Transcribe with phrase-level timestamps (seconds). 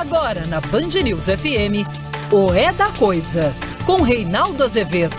[0.00, 1.84] Agora na Band News FM,
[2.32, 3.52] o É da Coisa,
[3.84, 5.14] com Reinaldo Azevedo.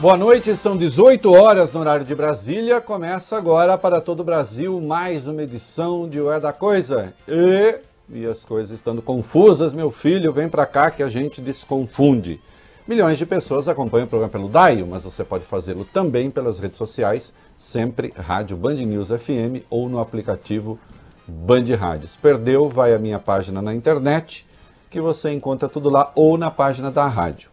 [0.00, 2.80] Boa noite, são 18 horas no horário de Brasília.
[2.80, 7.12] Começa agora para todo o Brasil mais uma edição de O É da Coisa.
[7.26, 12.40] E, e as coisas estando confusas, meu filho, vem para cá que a gente desconfunde.
[12.86, 16.78] Milhões de pessoas acompanham o programa pelo DAIO, mas você pode fazê-lo também pelas redes
[16.78, 20.78] sociais, sempre Rádio Band News FM ou no aplicativo
[21.26, 22.16] Band Rádios.
[22.16, 22.68] Perdeu?
[22.68, 24.46] Vai à minha página na internet,
[24.90, 27.50] que você encontra tudo lá, ou na página da rádio.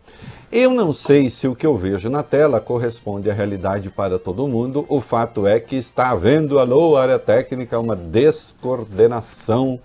[0.51, 4.47] Eu não sei se o que eu vejo na tela corresponde à realidade para todo
[4.47, 4.85] mundo.
[4.87, 9.79] O fato é que está havendo, alô, área técnica, uma descoordenação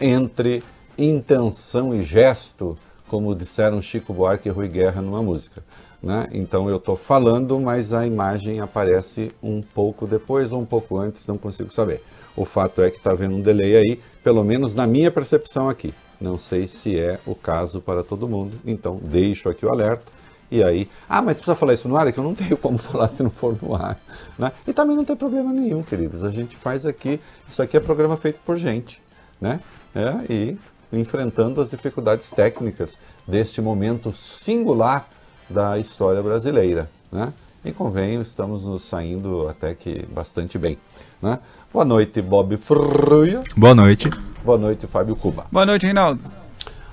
[0.00, 0.62] entre
[0.96, 2.78] intenção e gesto
[3.12, 5.62] como disseram Chico Buarque e Rui Guerra numa música.
[6.02, 6.28] Né?
[6.32, 11.26] Então eu estou falando, mas a imagem aparece um pouco depois ou um pouco antes,
[11.26, 12.02] não consigo saber.
[12.36, 15.94] O fato é que está havendo um delay aí, pelo menos na minha percepção aqui.
[16.20, 20.10] Não sei se é o caso para todo mundo, então deixo aqui o alerta.
[20.50, 22.06] E aí, ah, mas precisa falar isso no ar?
[22.06, 23.98] É que eu não tenho como falar se não for no ar.
[24.38, 24.52] Né?
[24.66, 26.22] E também não tem problema nenhum, queridos.
[26.24, 29.00] A gente faz aqui, isso aqui é programa feito por gente.
[29.40, 29.60] Né?
[29.94, 30.58] É, e
[30.92, 35.08] enfrentando as dificuldades técnicas deste momento singular
[35.48, 36.88] da história brasileira.
[37.10, 37.32] Né?
[37.64, 40.76] E convenho, estamos nos saindo até que bastante bem.
[41.20, 41.38] Né?
[41.72, 43.42] Boa noite, Bob Fruia.
[43.56, 44.10] Boa noite.
[44.44, 45.46] Boa noite, Fábio Cuba.
[45.50, 46.20] Boa noite, Reinaldo.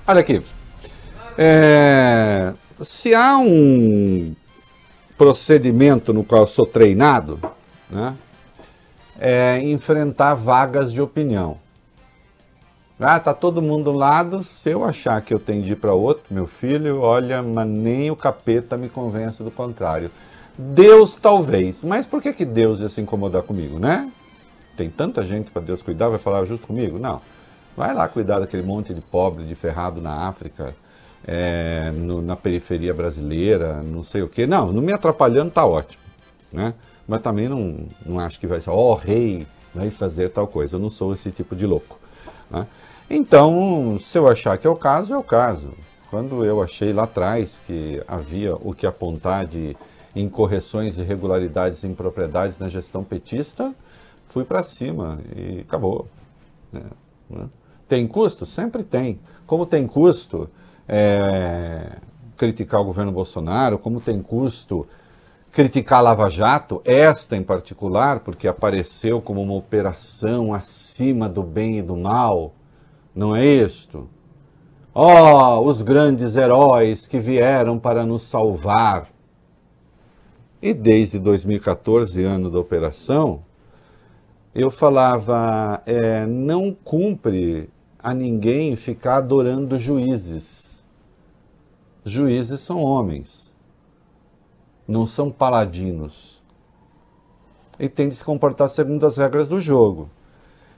[0.06, 0.42] Olha aqui.
[1.36, 4.34] É, se há um
[5.18, 7.38] procedimento no qual sou treinado,
[7.90, 8.14] né,
[9.18, 11.58] é enfrentar vagas de opinião.
[13.02, 14.44] Ah, tá todo mundo lado.
[14.44, 18.10] Se eu achar que eu tenho de ir para outro, meu filho, olha, mas nem
[18.10, 20.10] o capeta me convence do contrário.
[20.58, 24.12] Deus talvez, mas por que, que Deus ia se incomodar comigo, né?
[24.76, 26.98] Tem tanta gente para Deus cuidar, vai falar justo comigo?
[26.98, 27.22] Não.
[27.74, 30.74] Vai lá cuidar daquele monte de pobre, de ferrado na África,
[31.26, 34.46] é, no, na periferia brasileira, não sei o quê.
[34.46, 36.02] Não, não me atrapalhando tá ótimo,
[36.52, 36.74] né?
[37.08, 40.76] Mas também não, não acho que vai ser, ó, oh, rei, vai fazer tal coisa.
[40.76, 41.98] Eu não sou esse tipo de louco.
[42.50, 42.66] Né?
[43.12, 45.74] Então, se eu achar que é o caso, é o caso.
[46.10, 49.76] Quando eu achei lá atrás que havia o que apontar de
[50.14, 53.74] incorreções, irregularidades impropriedades na gestão petista,
[54.28, 56.06] fui para cima e acabou.
[56.72, 56.84] Né?
[57.28, 57.48] né?
[57.88, 58.46] Tem custo?
[58.46, 59.18] Sempre tem.
[59.44, 60.48] Como tem custo
[60.88, 61.96] é,
[62.36, 64.86] criticar o governo Bolsonaro, como tem custo
[65.50, 71.80] criticar a Lava Jato, esta em particular, porque apareceu como uma operação acima do bem
[71.80, 72.54] e do mal,
[73.14, 74.08] não é isto?
[74.94, 79.08] Ó, oh, os grandes heróis que vieram para nos salvar.
[80.60, 83.42] E desde 2014, ano da operação,
[84.54, 90.84] eu falava: é, não cumpre a ninguém ficar adorando juízes.
[92.04, 93.54] Juízes são homens,
[94.88, 96.40] não são paladinos.
[97.78, 100.10] E tem de se comportar segundo as regras do jogo.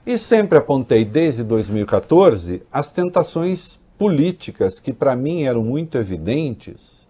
[0.05, 7.07] E sempre apontei desde 2014 as tentações políticas que para mim eram muito evidentes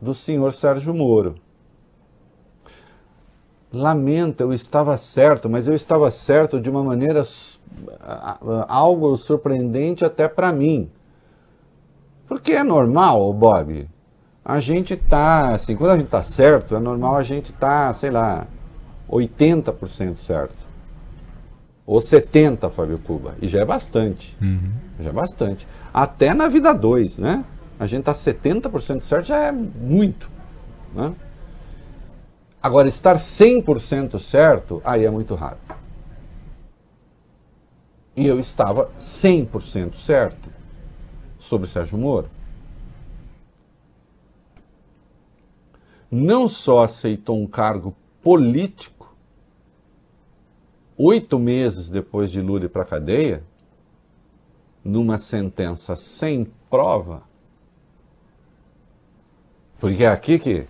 [0.00, 1.36] do senhor Sérgio Moro.
[3.72, 7.22] Lamento, eu estava certo, mas eu estava certo de uma maneira
[8.66, 10.90] algo surpreendente até para mim.
[12.26, 13.88] Porque é normal, Bob.
[14.44, 18.10] A gente tá, assim, quando a gente tá certo, é normal a gente tá, sei
[18.10, 18.46] lá,
[19.08, 20.63] 80% certo.
[21.86, 23.36] Ou 70, Fábio Cuba.
[23.42, 24.36] E já é bastante.
[24.40, 24.72] Uhum.
[25.00, 25.66] Já é bastante.
[25.92, 27.44] Até na vida 2, né?
[27.78, 30.30] A gente está 70% certo já é muito.
[30.94, 31.14] Né?
[32.62, 35.58] Agora, estar 100% certo, aí é muito raro.
[38.16, 40.48] E eu estava 100% certo
[41.38, 42.30] sobre Sérgio Moro.
[46.10, 48.93] Não só aceitou um cargo político,
[50.96, 53.42] oito meses depois de Lula ir para a cadeia,
[54.84, 57.22] numa sentença sem prova,
[59.80, 60.66] porque é aqui que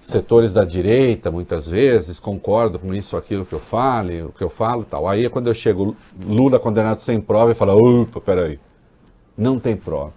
[0.00, 4.48] setores da direita, muitas vezes, concordam com isso, aquilo que eu falo, o que eu
[4.48, 5.06] falo tal.
[5.08, 8.58] Aí é quando eu chego, Lula condenado sem prova, e fala, opa, peraí,
[9.36, 10.14] não tem prova.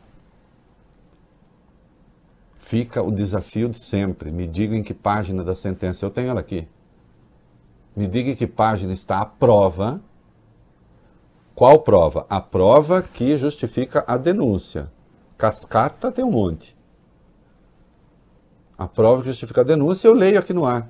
[2.58, 4.32] Fica o desafio de sempre.
[4.32, 6.06] Me diga em que página da sentença.
[6.06, 6.66] Eu tenho ela aqui.
[7.96, 10.02] Me diga que página está a prova.
[11.54, 12.26] Qual prova?
[12.30, 14.92] A prova que justifica a denúncia.
[15.38, 16.76] Cascata tem um monte.
[18.78, 20.90] A prova que justifica a denúncia eu leio aqui no ar.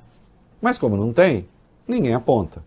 [0.61, 1.49] Mas como não tem,
[1.87, 2.63] ninguém aponta.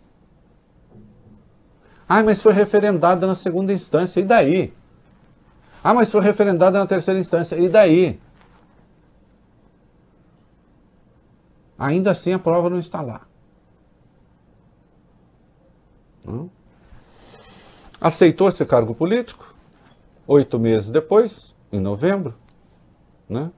[2.08, 4.75] Ah, mas foi referendada na segunda instância, e daí?
[5.82, 8.19] Ah, mas foi referendada na terceira instância, e daí?
[11.78, 13.22] Ainda assim a prova não está lá.
[16.24, 16.50] Não?
[18.00, 19.54] Aceitou esse cargo político.
[20.26, 22.34] Oito meses depois, em novembro,
[23.28, 23.50] né?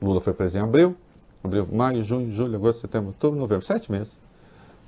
[0.00, 0.96] Lula foi preso em abril,
[1.44, 4.18] abril, maio, junho, julho, agosto, setembro, outubro, novembro, sete meses.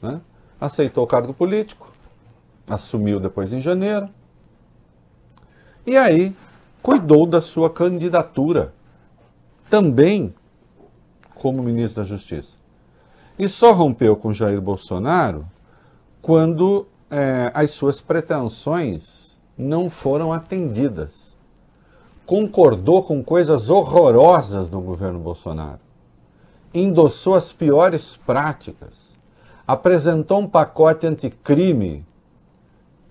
[0.01, 0.21] Né?
[0.59, 1.93] Aceitou o cargo político,
[2.67, 4.09] assumiu depois em janeiro,
[5.87, 6.35] e aí
[6.83, 8.73] cuidou da sua candidatura,
[9.69, 10.35] também
[11.35, 12.57] como ministro da Justiça.
[13.39, 15.47] E só rompeu com Jair Bolsonaro
[16.21, 21.37] quando é, as suas pretensões não foram atendidas.
[22.25, 25.81] Concordou com coisas horrorosas do governo Bolsonaro.
[26.73, 29.15] Endossou as piores práticas.
[29.67, 32.07] Apresentou um pacote anticrime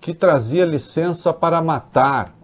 [0.00, 2.34] que trazia licença para matar.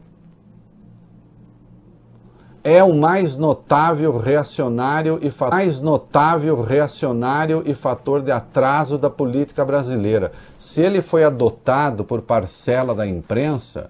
[2.71, 9.65] É o mais notável reacionário e mais notável reacionário e fator de atraso da política
[9.65, 10.33] brasileira.
[10.59, 13.89] Se ele foi adotado por parcela da imprensa,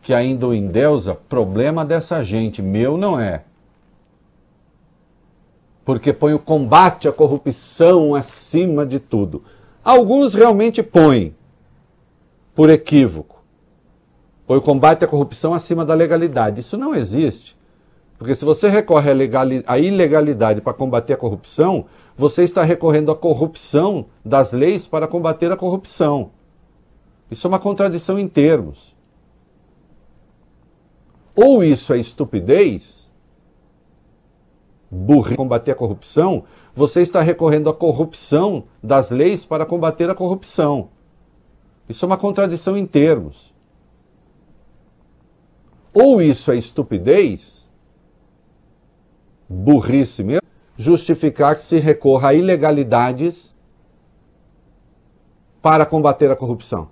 [0.00, 3.42] que ainda o endeusa, problema dessa gente, meu não é.
[5.84, 9.42] Porque põe o combate à corrupção acima de tudo.
[9.82, 11.34] Alguns realmente põem,
[12.54, 13.39] por equívoco.
[14.50, 16.58] Põe o combate à corrupção acima da legalidade.
[16.58, 17.56] Isso não existe.
[18.18, 19.08] Porque se você recorre
[19.64, 21.86] à, ilegalidade para combater a corrupção,
[22.16, 26.32] você está recorrendo à corrupção das leis para combater a corrupção.
[27.30, 28.92] Isso é uma contradição em termos.
[31.36, 33.08] Ou isso é estupidez,
[34.90, 36.42] burrice, combater a corrupção,
[36.74, 40.88] você está recorrendo à corrupção das leis para combater a corrupção.
[41.88, 43.49] Isso é uma contradição em termos.
[45.92, 47.68] Ou isso é estupidez,
[49.48, 50.46] burrice mesmo,
[50.76, 53.54] justificar que se recorra a ilegalidades
[55.60, 56.88] para combater a corrupção.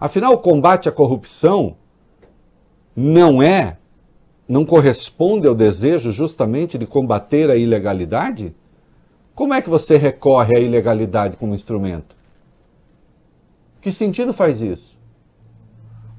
[0.00, 1.76] Afinal, o combate à corrupção
[2.96, 3.78] não é,
[4.48, 8.54] não corresponde ao desejo justamente de combater a ilegalidade?
[9.34, 12.16] Como é que você recorre à ilegalidade como instrumento?
[13.80, 14.93] Que sentido faz isso?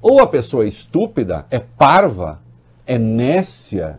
[0.00, 2.40] Ou a pessoa é estúpida, é parva,
[2.86, 3.98] é nécia,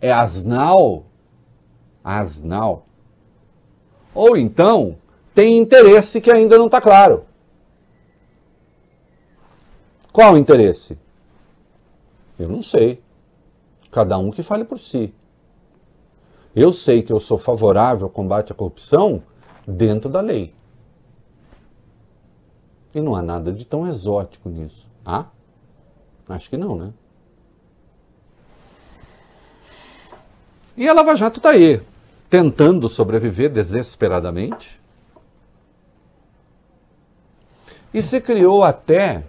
[0.00, 1.04] é asnal,
[2.04, 2.86] asnal.
[4.14, 4.96] Ou então
[5.34, 7.24] tem interesse que ainda não está claro.
[10.12, 10.98] Qual interesse?
[12.38, 13.02] Eu não sei.
[13.90, 15.14] Cada um que fale por si.
[16.54, 19.22] Eu sei que eu sou favorável ao combate à corrupção
[19.66, 20.52] dentro da lei.
[22.92, 24.89] E não há nada de tão exótico nisso.
[25.10, 25.26] Há?
[26.34, 26.92] Acho que não, né?
[30.76, 31.80] E a Lava Jato está aí,
[32.28, 34.80] tentando sobreviver desesperadamente.
[37.92, 39.24] E se criou até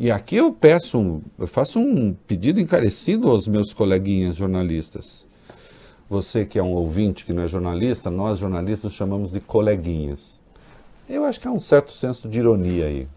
[0.00, 5.26] e aqui eu peço, um, eu faço um pedido encarecido aos meus coleguinhas jornalistas.
[6.08, 10.38] Você que é um ouvinte que não é jornalista, nós jornalistas chamamos de coleguinhas.
[11.08, 13.08] Eu acho que há um certo senso de ironia aí.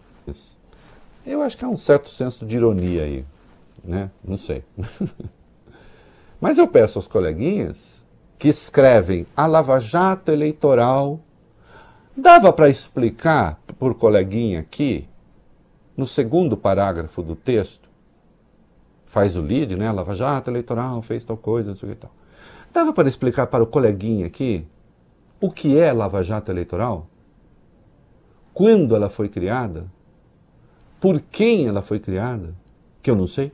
[1.26, 3.26] Eu acho que há um certo senso de ironia aí,
[3.84, 4.10] né?
[4.24, 4.64] Não sei.
[6.42, 8.04] Mas eu peço aos coleguinhas
[8.40, 11.20] que escrevem a Lava Jato eleitoral.
[12.18, 15.08] Dava para explicar por coleguinha aqui
[15.96, 17.88] no segundo parágrafo do texto,
[19.06, 19.92] faz o lead, né?
[19.92, 22.12] Lava Jato eleitoral fez tal coisa, não sei o que tal.
[22.74, 24.66] Dava para explicar para o coleguinha aqui
[25.40, 27.08] o que é Lava Jato eleitoral?
[28.54, 29.86] Quando ela foi criada?
[31.02, 32.56] Por quem ela foi criada?
[33.02, 33.52] Que eu não sei.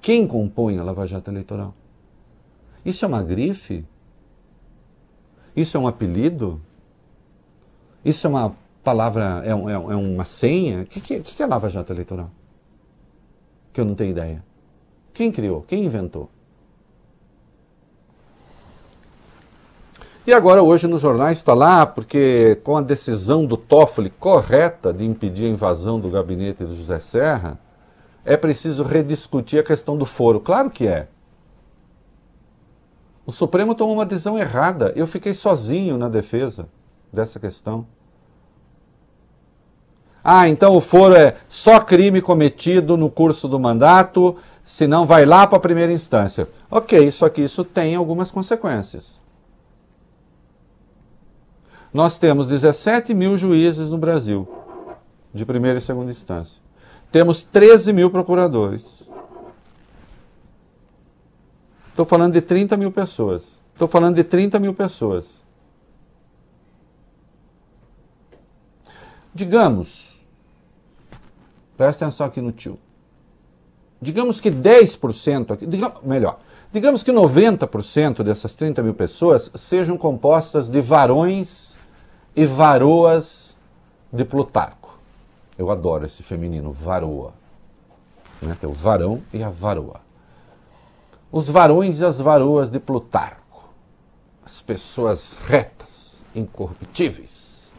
[0.00, 1.74] Quem compõe a Lava Jato eleitoral?
[2.82, 3.84] Isso é uma grife?
[5.54, 6.60] Isso é um apelido?
[8.02, 10.82] Isso é uma palavra é, é, é uma senha?
[10.82, 12.30] O que, que, que é Lava Jato Eleitoral?
[13.72, 14.42] Que eu não tenho ideia.
[15.12, 15.62] Quem criou?
[15.62, 16.30] Quem inventou?
[20.26, 25.04] E agora, hoje, no jornal está lá, porque com a decisão do Toffoli correta de
[25.04, 27.60] impedir a invasão do gabinete do José Serra,
[28.24, 30.40] é preciso rediscutir a questão do foro.
[30.40, 31.06] Claro que é.
[33.24, 34.92] O Supremo tomou uma decisão errada.
[34.96, 36.68] Eu fiquei sozinho na defesa
[37.12, 37.86] dessa questão.
[40.24, 45.46] Ah, então o foro é só crime cometido no curso do mandato, senão vai lá
[45.46, 46.48] para a primeira instância.
[46.68, 49.24] Ok, só que isso tem algumas consequências.
[51.96, 54.46] Nós temos 17 mil juízes no Brasil,
[55.32, 56.60] de primeira e segunda instância.
[57.10, 59.02] Temos 13 mil procuradores.
[61.88, 63.58] Estou falando de 30 mil pessoas.
[63.72, 65.40] Estou falando de 30 mil pessoas.
[69.34, 70.22] Digamos,
[71.78, 72.78] presta atenção aqui no tio.
[74.02, 80.68] Digamos que 10%, aqui, digamos, melhor, digamos que 90% dessas 30 mil pessoas sejam compostas
[80.68, 81.75] de varões
[82.36, 83.56] e varoas
[84.12, 84.98] de Plutarco.
[85.56, 87.32] Eu adoro esse feminino, varoa.
[88.42, 88.56] Né?
[88.60, 90.06] Tem o varão e a varoa
[91.30, 93.68] os varões e as varoas de Plutarco,
[94.44, 97.72] as pessoas retas, incorruptíveis,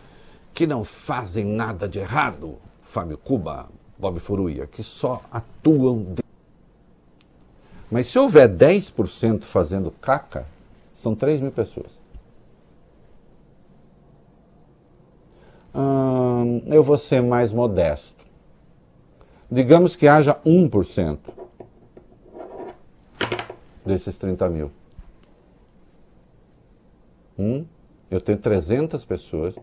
[0.54, 6.04] que não fazem nada de errado, Fábio Cuba, Bob Furuia, que só atuam.
[6.14, 6.24] De...
[7.90, 10.46] Mas se houver 10% fazendo caca,
[10.94, 11.97] são 3 mil pessoas.
[15.77, 18.25] Hum, eu vou ser mais modesto.
[19.50, 21.19] Digamos que haja 1%
[23.86, 24.72] desses 30 mil.
[27.38, 27.63] Um,
[28.10, 29.55] eu tenho 300 pessoas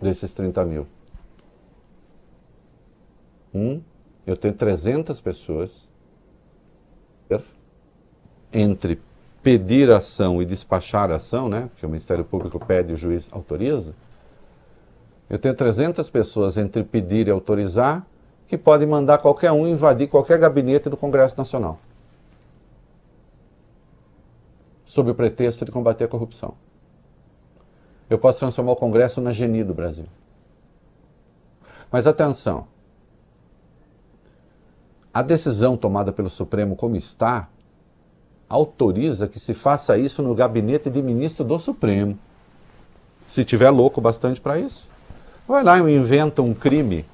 [0.00, 0.86] desses 30 mil.
[3.54, 3.80] Um,
[4.26, 5.88] eu tenho 300 pessoas
[8.52, 9.00] entre
[9.46, 13.94] pedir ação e despachar ação, né, que o Ministério Público pede e o juiz autoriza.
[15.30, 18.04] Eu tenho 300 pessoas entre pedir e autorizar
[18.48, 21.78] que podem mandar qualquer um invadir qualquer gabinete do Congresso Nacional
[24.84, 26.54] sob o pretexto de combater a corrupção.
[28.10, 30.06] Eu posso transformar o Congresso na geni do Brasil.
[31.88, 32.66] Mas atenção,
[35.14, 37.48] a decisão tomada pelo Supremo como está
[38.48, 42.18] autoriza que se faça isso no gabinete de ministro do Supremo.
[43.26, 44.88] Se tiver louco bastante para isso.
[45.46, 47.04] Vai lá e inventa um crime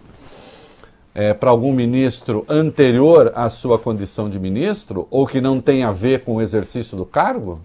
[1.14, 5.90] é, para algum ministro anterior à sua condição de ministro, ou que não tem a
[5.90, 7.60] ver com o exercício do cargo,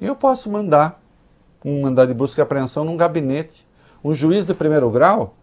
[0.00, 1.00] eu posso mandar
[1.62, 3.66] um mandado de busca e apreensão num gabinete.
[4.02, 5.34] Um juiz de primeiro grau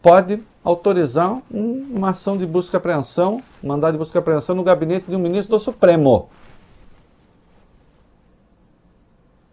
[0.00, 4.64] pode autorizar um, uma ação de busca e apreensão, mandado de busca e apreensão no
[4.64, 6.30] gabinete de um ministro do Supremo.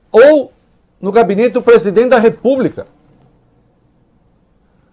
[0.10, 0.54] Ou
[1.02, 2.86] no gabinete do presidente da República.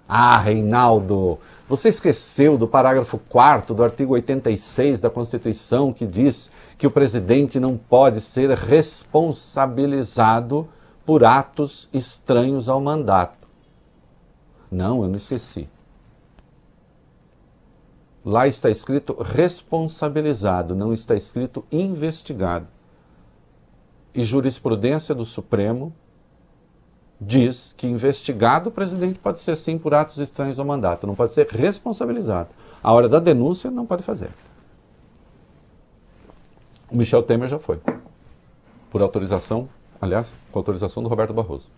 [0.08, 6.86] Ah, Reinaldo, você esqueceu do parágrafo 4 do artigo 86 da Constituição que diz que
[6.86, 10.66] o presidente não pode ser responsabilizado
[11.04, 13.36] por atos estranhos ao mandato.
[14.70, 15.68] Não, eu não esqueci.
[18.28, 22.66] Lá está escrito responsabilizado, não está escrito investigado.
[24.14, 25.94] E jurisprudência do Supremo
[27.18, 31.32] diz que investigado o presidente pode ser sim por atos estranhos ao mandato, não pode
[31.32, 32.50] ser responsabilizado.
[32.82, 34.28] A hora da denúncia não pode fazer.
[36.90, 37.80] O Michel Temer já foi.
[38.90, 39.70] Por autorização,
[40.02, 41.77] aliás, com autorização do Roberto Barroso.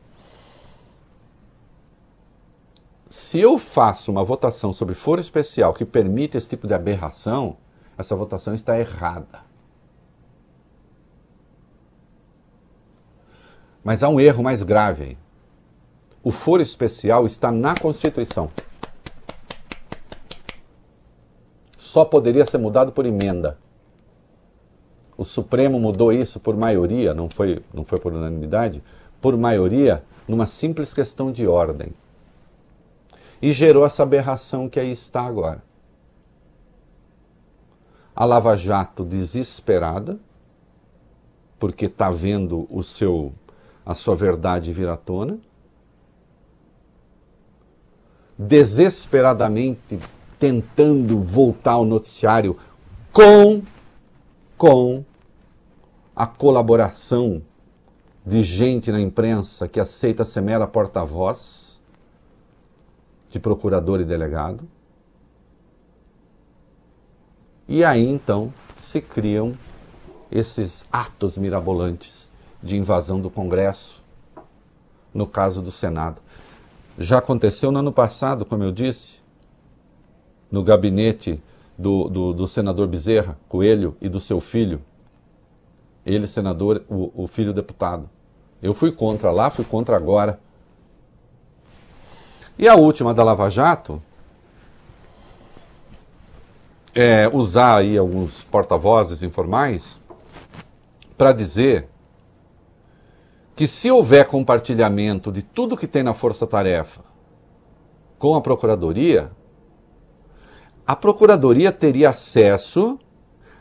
[3.11, 7.59] Se eu faço uma votação sobre foro especial que permite esse tipo de aberração,
[7.99, 9.41] essa votação está errada.
[13.85, 15.19] Mas há um erro mais grave aí
[16.23, 18.51] o foro especial está na Constituição.
[21.77, 23.59] Só poderia ser mudado por emenda.
[25.17, 28.83] O Supremo mudou isso por maioria, não foi, não foi por unanimidade,
[29.21, 31.93] por maioria, numa simples questão de ordem.
[33.41, 35.63] E gerou essa aberração que aí está agora.
[38.15, 40.19] A Lava Jato desesperada,
[41.59, 43.33] porque está vendo o seu,
[43.85, 45.39] a sua verdade vir à tona
[48.41, 49.99] desesperadamente
[50.39, 52.57] tentando voltar ao noticiário
[53.13, 53.61] com,
[54.57, 55.05] com
[56.17, 57.43] a colaboração
[58.25, 61.70] de gente na imprensa que aceita ser mera porta-voz
[63.31, 64.69] de procurador e delegado.
[67.67, 69.55] E aí então se criam
[70.31, 72.31] esses atos mirabolantes
[72.63, 74.03] de invasão do Congresso,
[75.15, 76.21] no caso do Senado.
[76.99, 79.21] Já aconteceu no ano passado, como eu disse,
[80.51, 81.43] no gabinete
[81.79, 84.83] do, do, do senador Bezerra Coelho e do seu filho.
[86.05, 88.09] Ele, senador, o, o filho deputado.
[88.63, 90.39] Eu fui contra lá, fui contra agora.
[92.61, 94.03] E a última da Lava Jato
[96.95, 99.99] é usar aí alguns porta-vozes informais
[101.17, 101.89] para dizer
[103.57, 107.01] que se houver compartilhamento de tudo que tem na força-tarefa
[108.19, 109.31] com a Procuradoria,
[110.87, 113.01] a Procuradoria teria acesso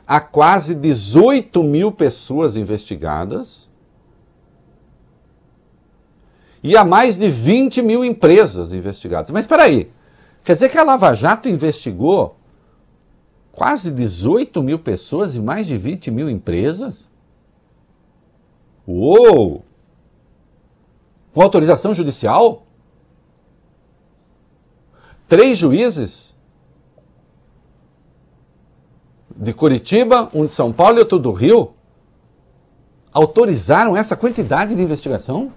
[0.05, 3.68] a quase 18 mil pessoas investigadas
[6.63, 9.31] e a mais de 20 mil empresas investigadas.
[9.31, 9.91] Mas espera aí,
[10.43, 12.37] quer dizer que a Lava Jato investigou
[13.51, 17.09] quase 18 mil pessoas e mais de 20 mil empresas?
[18.87, 19.63] Uou!
[21.33, 22.65] Com autorização judicial?
[25.27, 26.35] Três juízes?
[29.35, 31.73] De Curitiba, um de São Paulo e outro do Rio?
[33.11, 35.53] Autorizaram essa quantidade de investigação?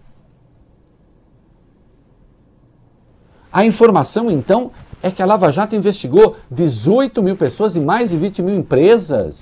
[3.52, 4.70] A informação, então,
[5.02, 9.40] é que a Lava Jato investigou 18 mil pessoas e mais de 20 mil empresas.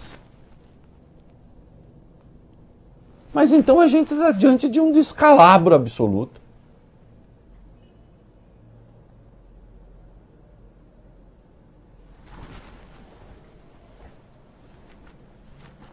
[3.33, 6.41] Mas então a gente está diante de um descalabro absoluto.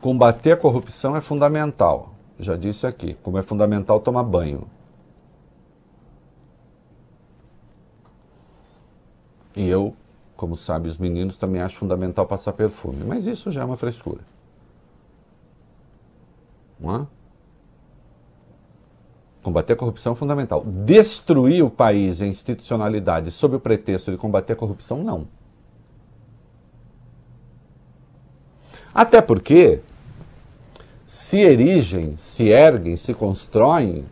[0.02, 2.14] Combater a corrupção é fundamental.
[2.40, 4.68] Já disse aqui, como é fundamental tomar banho.
[9.58, 9.96] E eu,
[10.36, 13.04] como sabem os meninos, também acho fundamental passar perfume.
[13.04, 14.22] Mas isso já é uma frescura.
[16.80, 17.08] Não é?
[19.42, 20.64] Combater a corrupção é fundamental.
[20.64, 25.28] Destruir o país e a institucionalidade sob o pretexto de combater a corrupção, não.
[28.94, 29.82] Até porque
[31.08, 34.06] se erigem, se erguem, se constroem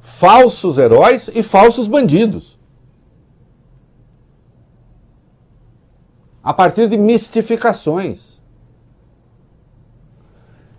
[0.00, 2.57] falsos heróis e falsos bandidos.
[6.42, 8.38] A partir de mistificações.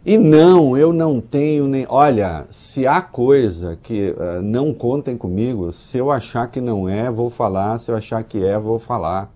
[0.05, 1.85] E não, eu não tenho nem.
[1.87, 7.11] Olha, se há coisa que uh, não contem comigo, se eu achar que não é,
[7.11, 9.31] vou falar, se eu achar que é, vou falar.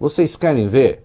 [0.00, 1.04] Vocês querem ver?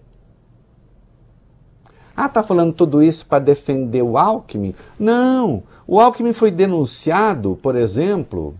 [2.16, 4.74] Ah, tá falando tudo isso para defender o Alckmin?
[4.98, 8.54] Não, o Alckmin foi denunciado, por exemplo,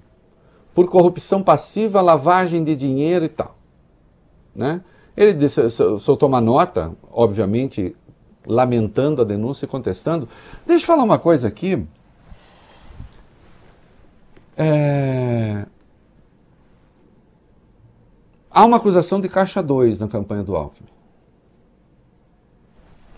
[0.75, 3.57] por corrupção passiva, lavagem de dinheiro e tal,
[4.55, 4.83] né?
[5.17, 7.95] Ele disse, soltou uma nota, obviamente,
[8.45, 10.29] lamentando a denúncia e contestando.
[10.67, 11.87] Deixa eu falar uma coisa aqui.
[14.57, 15.67] É...
[18.51, 20.89] Há uma acusação de caixa 2 na campanha do Alckmin.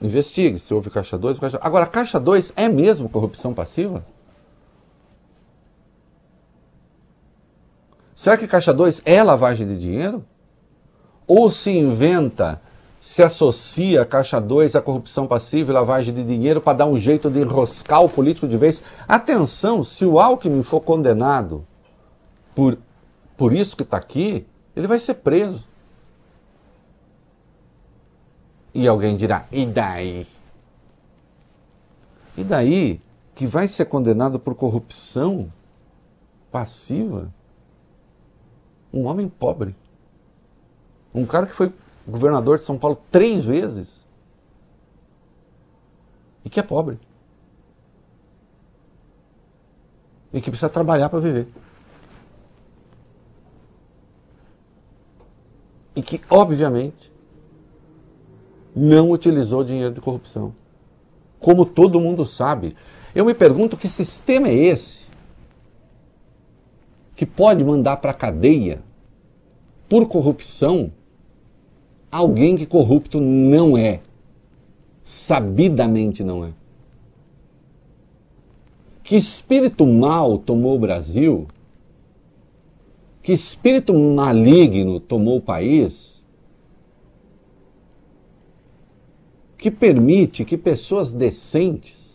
[0.00, 1.38] Investigue se houve caixa 2.
[1.38, 1.58] Caixa...
[1.62, 4.04] Agora, caixa 2 é mesmo corrupção passiva?
[8.16, 10.24] Será que caixa 2 é lavagem de dinheiro?
[11.26, 12.60] ou se inventa,
[13.00, 17.30] se associa Caixa 2 à corrupção passiva e lavagem de dinheiro para dar um jeito
[17.30, 18.82] de enroscar o político de vez.
[19.08, 21.66] Atenção, se o Alckmin for condenado
[22.54, 22.78] por,
[23.36, 25.62] por isso que está aqui, ele vai ser preso.
[28.72, 30.26] E alguém dirá, e daí?
[32.36, 33.00] E daí
[33.34, 35.50] que vai ser condenado por corrupção
[36.52, 37.32] passiva?
[38.92, 39.74] Um homem pobre.
[41.14, 41.72] Um cara que foi
[42.06, 44.04] governador de São Paulo três vezes
[46.44, 46.98] e que é pobre.
[50.32, 51.48] E que precisa trabalhar para viver.
[55.96, 57.10] E que, obviamente,
[58.74, 60.54] não utilizou dinheiro de corrupção.
[61.40, 62.76] Como todo mundo sabe.
[63.14, 65.05] Eu me pergunto que sistema é esse
[67.16, 68.82] que pode mandar para a cadeia
[69.88, 70.92] por corrupção
[72.12, 74.00] alguém que corrupto não é.
[75.04, 76.52] Sabidamente não é.
[79.02, 81.46] Que espírito mal tomou o Brasil?
[83.22, 86.24] Que espírito maligno tomou o país?
[89.56, 92.05] Que permite que pessoas decentes.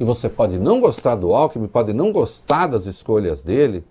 [0.00, 3.84] E você pode não gostar do Alckmin, pode não gostar das escolhas dele,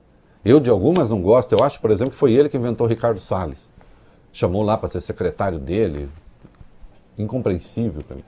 [0.43, 1.53] eu de algumas não gosto.
[1.53, 3.69] Eu acho, por exemplo, que foi ele que inventou Ricardo Salles.
[4.33, 6.09] Chamou lá para ser secretário dele.
[7.17, 8.23] Incompreensível para mim.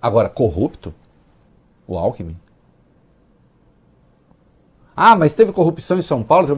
[0.00, 0.92] Agora, corrupto?
[1.86, 2.36] O Alckmin?
[4.96, 6.48] Ah, mas teve corrupção em São Paulo.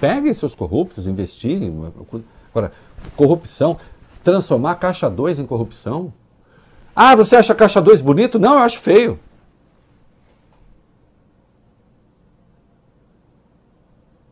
[0.00, 1.74] Peguem seus corruptos, investiguem.
[2.50, 2.72] Agora,
[3.16, 3.78] corrupção,
[4.22, 6.12] transformar a Caixa 2 em corrupção?
[6.94, 8.38] Ah, você acha Caixa 2 bonito?
[8.38, 9.18] Não, eu acho feio.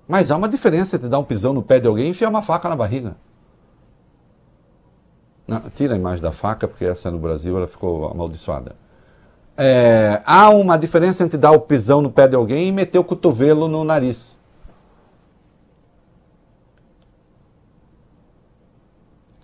[0.07, 2.42] Mas há uma diferença entre dar um pisão no pé de alguém e enfiar uma
[2.42, 3.16] faca na barriga.
[5.46, 8.77] Não, tira a imagem da faca, porque essa no Brasil ela ficou amaldiçoada.
[9.57, 13.05] É, há uma diferença entre dar o pisão no pé de alguém e meter o
[13.05, 14.38] cotovelo no nariz.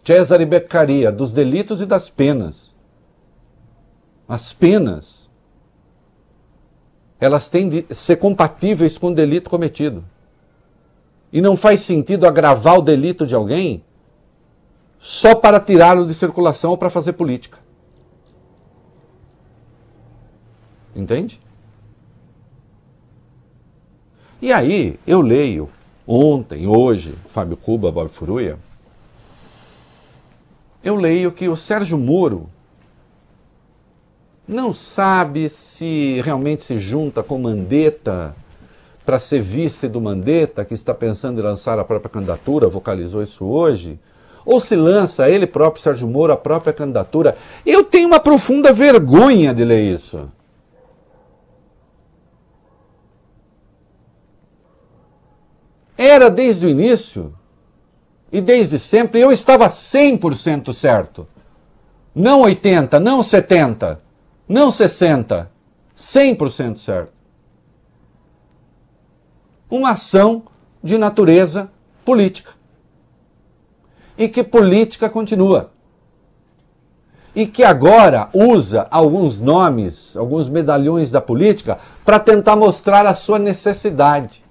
[0.05, 2.68] Cesare Beccaria, dos delitos e das penas.
[4.29, 5.31] As penas,
[7.19, 10.05] elas têm de ser compatíveis com o delito cometido.
[11.33, 13.83] E não faz sentido agravar o delito de alguém
[15.01, 17.59] só para tirá-lo de circulação ou para fazer política.
[20.95, 21.41] Entende?
[24.43, 25.69] E aí, eu leio
[26.07, 28.59] ontem, hoje, Fábio Cuba, Bob Furuia,
[30.83, 32.49] eu leio que o Sérgio Moro
[34.49, 38.35] não sabe se realmente se junta com Mandetta
[39.05, 43.45] para ser vice do Mandetta, que está pensando em lançar a própria candidatura, vocalizou isso
[43.45, 43.99] hoje,
[44.45, 47.37] ou se lança ele próprio, Sérgio Moro, a própria candidatura.
[47.65, 50.31] Eu tenho uma profunda vergonha de ler isso.
[55.97, 57.35] Era desde o início
[58.31, 61.27] e desde sempre eu estava 100% certo.
[62.15, 64.01] Não 80, não 70,
[64.49, 65.51] não 60,
[65.97, 67.13] 100% certo.
[69.71, 70.45] Uma ação
[70.83, 71.71] de natureza
[72.05, 72.53] política
[74.19, 75.71] e que política continua.
[77.35, 83.39] E que agora usa alguns nomes, alguns medalhões da política, para tentar mostrar a sua
[83.39, 84.43] necessidade.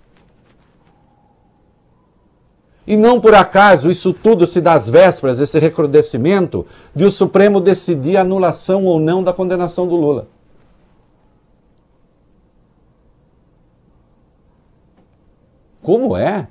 [2.87, 7.59] E não por acaso isso tudo se dá às vésperas, esse recrudescimento, de o Supremo
[7.59, 10.27] decidir a anulação ou não da condenação do Lula.
[15.81, 16.47] Como é?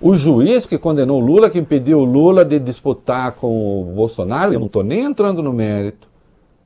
[0.00, 4.60] O juiz que condenou Lula, que impediu o Lula de disputar com o Bolsonaro, eu
[4.60, 6.08] não estou nem entrando no mérito,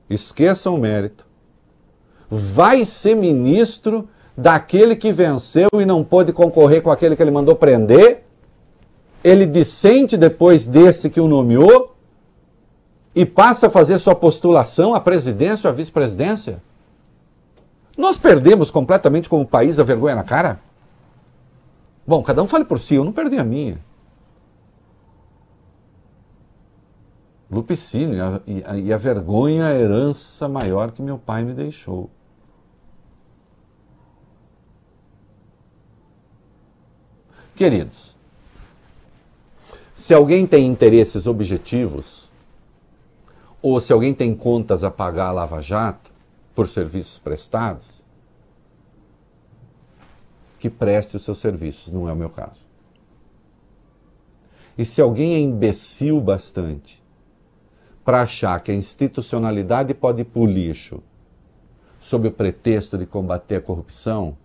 [0.08, 1.26] esqueçam o mérito,
[2.30, 7.54] vai ser ministro daquele que venceu e não pôde concorrer com aquele que ele mandou
[7.54, 8.24] prender.
[9.22, 11.94] Ele dissente depois desse que o nomeou
[13.14, 16.62] e passa a fazer sua postulação à presidência ou à vice-presidência.
[17.96, 20.60] Nós perdemos completamente como país a vergonha na cara?
[22.06, 23.78] Bom, cada um fale por si, eu não perdi a minha.
[27.50, 32.10] Lupicínio, e a, e a vergonha, a herança maior que meu pai me deixou.
[37.54, 38.16] Queridos,
[39.94, 42.28] se alguém tem interesses objetivos,
[43.62, 46.12] ou se alguém tem contas a pagar a Lava Jato
[46.54, 47.86] por serviços prestados,
[50.58, 52.64] que preste os seus serviços, não é o meu caso.
[54.76, 57.02] E se alguém é imbecil bastante
[58.04, 61.02] para achar que a institucionalidade pode ir para o lixo
[62.00, 64.36] sob o pretexto de combater a corrupção,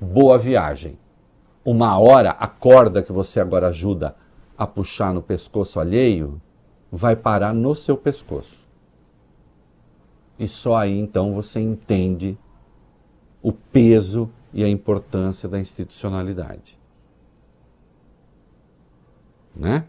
[0.00, 0.98] boa viagem.
[1.64, 4.14] Uma hora a corda que você agora ajuda
[4.56, 6.40] a puxar no pescoço alheio
[6.92, 8.64] vai parar no seu pescoço.
[10.38, 12.38] E só aí então você entende
[13.42, 16.78] o peso e a importância da institucionalidade.
[19.54, 19.86] Né?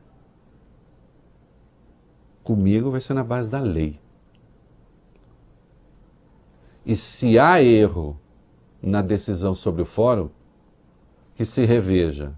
[2.44, 4.00] Comigo vai ser na base da lei.
[6.86, 8.20] E se há erro
[8.82, 10.30] na decisão sobre o fórum,
[11.36, 12.34] que se reveja.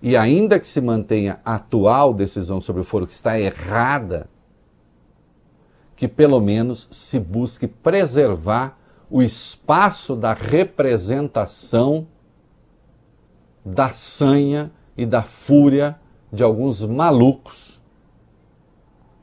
[0.00, 4.28] E ainda que se mantenha a atual decisão sobre o foro que está errada,
[5.96, 8.78] que pelo menos se busque preservar
[9.10, 12.06] o espaço da representação
[13.64, 15.98] da sanha e da fúria
[16.32, 17.80] de alguns malucos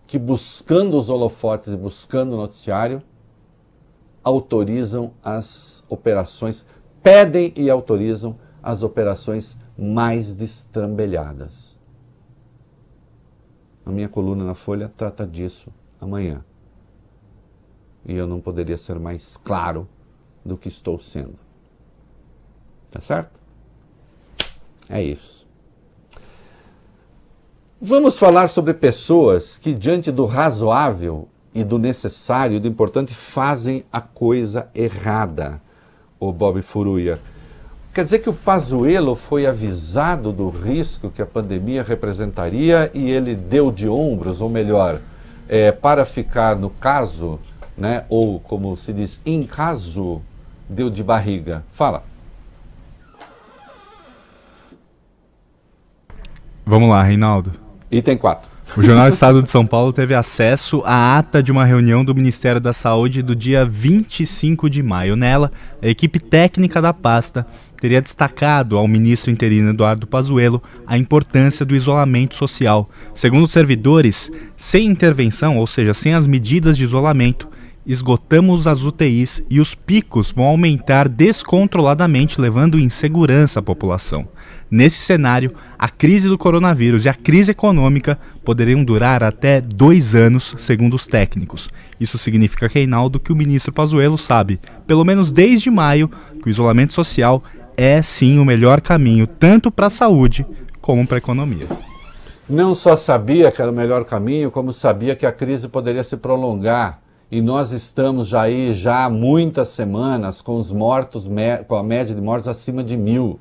[0.08, 3.04] que, buscando os holofotes e buscando o noticiário,
[4.24, 6.66] autorizam as operações,
[7.04, 11.78] pedem e autorizam as operações mais destrambelhadas.
[13.86, 16.44] A minha coluna na Folha trata disso amanhã
[18.06, 19.88] e eu não poderia ser mais claro
[20.44, 21.36] do que estou sendo.
[22.92, 23.40] Tá certo?
[24.90, 25.48] É isso.
[27.80, 33.86] Vamos falar sobre pessoas que, diante do razoável e do necessário e do importante, fazem
[33.92, 35.62] a coisa errada.
[36.20, 37.20] O Bob Furuia.
[37.94, 43.36] Quer dizer que o Pazuello foi avisado do risco que a pandemia representaria e ele
[43.36, 45.02] deu de ombros, ou melhor,
[45.50, 47.38] é, para ficar no caso,
[47.78, 50.22] né, ou como se diz, em caso,
[50.70, 51.66] deu de barriga.
[51.74, 52.04] Fala.
[56.66, 57.52] Vamos lá, Reinaldo.
[57.92, 58.51] Item 4.
[58.78, 62.62] O Jornal Estado de São Paulo teve acesso à ata de uma reunião do Ministério
[62.62, 65.18] da Saúde do dia 25 de maio.
[65.18, 67.46] Nela, a equipe técnica da pasta
[67.82, 72.90] teria destacado ao ministro interino Eduardo Pazuello a importância do isolamento social.
[73.14, 77.50] Segundo os servidores, sem intervenção, ou seja, sem as medidas de isolamento,
[77.86, 84.28] esgotamos as UTIs e os picos vão aumentar descontroladamente, levando insegurança à população.
[84.72, 90.56] Nesse cenário, a crise do coronavírus e a crise econômica poderiam durar até dois anos,
[90.58, 91.70] segundo os técnicos.
[92.00, 96.10] Isso significa, Reinaldo, que o ministro Pazuello sabe, pelo menos desde maio,
[96.42, 97.44] que o isolamento social
[97.76, 100.46] é sim o melhor caminho, tanto para a saúde
[100.80, 101.68] como para a economia.
[102.50, 106.16] Não só sabia que era o melhor caminho, como sabia que a crise poderia se
[106.16, 111.30] prolongar e nós estamos já aí já há muitas semanas com os mortos,
[111.68, 113.40] com a média de mortes acima de mil,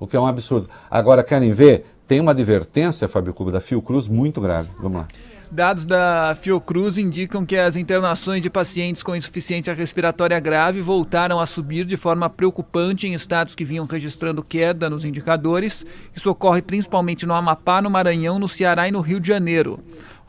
[0.00, 0.68] o que é um absurdo.
[0.90, 1.84] Agora, querem ver?
[2.08, 4.68] Tem uma advertência, Fábio Cuba, da Fiocruz muito grave.
[4.80, 5.08] Vamos lá.
[5.52, 11.46] Dados da Fiocruz indicam que as internações de pacientes com insuficiência respiratória grave voltaram a
[11.46, 15.84] subir de forma preocupante em estados que vinham registrando queda nos indicadores.
[16.14, 19.80] Isso ocorre principalmente no Amapá, no Maranhão, no Ceará e no Rio de Janeiro.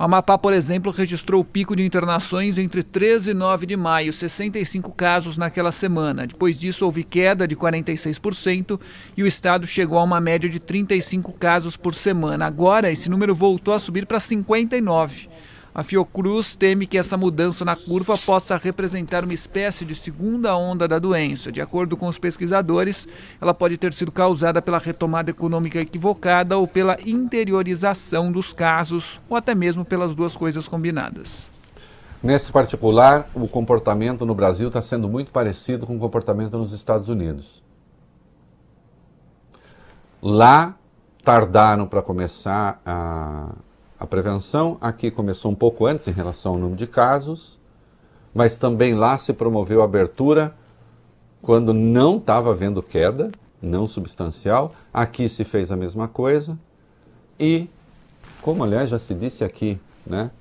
[0.02, 4.12] O Amapá, por exemplo, registrou o pico de internações entre 13 e 9 de maio,
[4.12, 6.26] 65 casos naquela semana.
[6.26, 8.80] Depois disso, houve queda de 46%
[9.16, 12.48] e o estado chegou a uma média de 35 casos por semana.
[12.48, 15.30] Agora, esse número voltou a subir para 59.
[15.74, 20.86] A Fiocruz teme que essa mudança na curva possa representar uma espécie de segunda onda
[20.86, 21.50] da doença.
[21.50, 23.08] De acordo com os pesquisadores,
[23.40, 29.38] ela pode ter sido causada pela retomada econômica equivocada ou pela interiorização dos casos, ou
[29.38, 31.50] até mesmo pelas duas coisas combinadas.
[32.22, 37.08] Nesse particular, o comportamento no Brasil está sendo muito parecido com o comportamento nos Estados
[37.08, 37.64] Unidos.
[40.22, 40.76] Lá,
[41.24, 43.56] tardaram para começar a
[44.02, 47.60] a prevenção aqui começou um pouco antes em relação ao número de casos,
[48.34, 50.56] mas também lá se promoveu a abertura
[51.40, 54.74] quando não estava havendo queda, não substancial.
[54.92, 56.58] Aqui se fez a mesma coisa.
[57.40, 57.70] E,
[58.42, 60.32] como aliás já se disse aqui, né?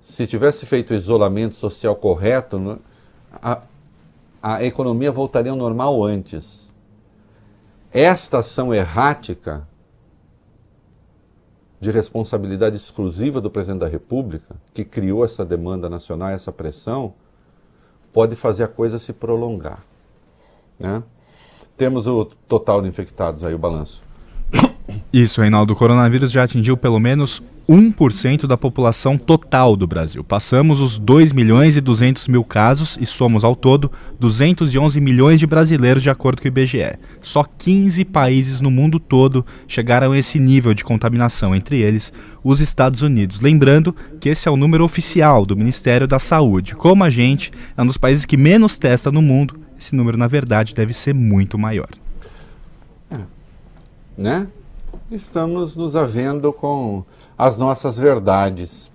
[0.00, 2.78] se tivesse feito o isolamento social correto, né,
[3.42, 3.62] a,
[4.40, 6.72] a economia voltaria ao normal antes.
[7.92, 9.66] Esta ação errática
[11.80, 17.14] de responsabilidade exclusiva do presidente da República, que criou essa demanda nacional, essa pressão,
[18.12, 19.82] pode fazer a coisa se prolongar.
[20.78, 21.02] Né?
[21.76, 24.02] Temos o total de infectados aí, o balanço.
[25.12, 25.72] Isso, Reinaldo.
[25.72, 30.24] O coronavírus já atingiu pelo menos 1% da população total do Brasil.
[30.24, 35.46] Passamos os 2 milhões e 200 mil casos e somos ao todo 211 milhões de
[35.46, 36.98] brasileiros, de acordo com o IBGE.
[37.22, 42.60] Só 15 países no mundo todo chegaram a esse nível de contaminação, entre eles os
[42.60, 43.40] Estados Unidos.
[43.40, 46.74] Lembrando que esse é o número oficial do Ministério da Saúde.
[46.74, 50.26] Como a gente é um dos países que menos testa no mundo, esse número, na
[50.26, 51.88] verdade, deve ser muito maior.
[53.10, 53.18] É.
[54.16, 54.46] Né?
[55.10, 57.04] Estamos nos havendo com
[57.40, 58.90] as nossas verdades.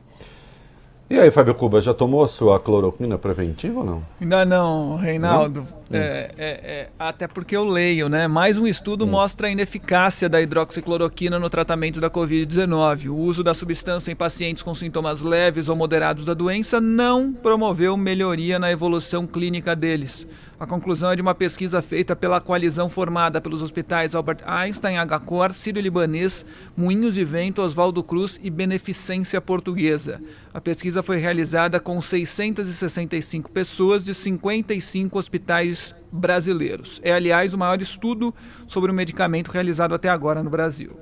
[1.09, 4.05] E aí, Fábio Cuba, já tomou a sua cloroquina preventiva ou não?
[4.21, 5.67] Ainda não, Reinaldo.
[5.89, 5.99] Não?
[5.99, 8.27] É, é, é, até porque eu leio, né?
[8.27, 9.09] Mais um estudo hum.
[9.09, 13.09] mostra a ineficácia da hidroxicloroquina no tratamento da Covid-19.
[13.09, 17.97] O uso da substância em pacientes com sintomas leves ou moderados da doença não promoveu
[17.97, 20.27] melhoria na evolução clínica deles.
[20.57, 25.51] A conclusão é de uma pesquisa feita pela coalizão formada pelos hospitais Albert Einstein, HCOR,
[25.51, 26.45] Sírio-Libanês,
[26.77, 30.21] Moinhos de Vento, Oswaldo Cruz e Beneficência Portuguesa.
[30.53, 37.01] A pesquisa foi realizada com 665 pessoas de 55 hospitais brasileiros.
[37.03, 38.33] É, aliás, o maior estudo
[38.65, 40.97] sobre o medicamento realizado até agora no Brasil.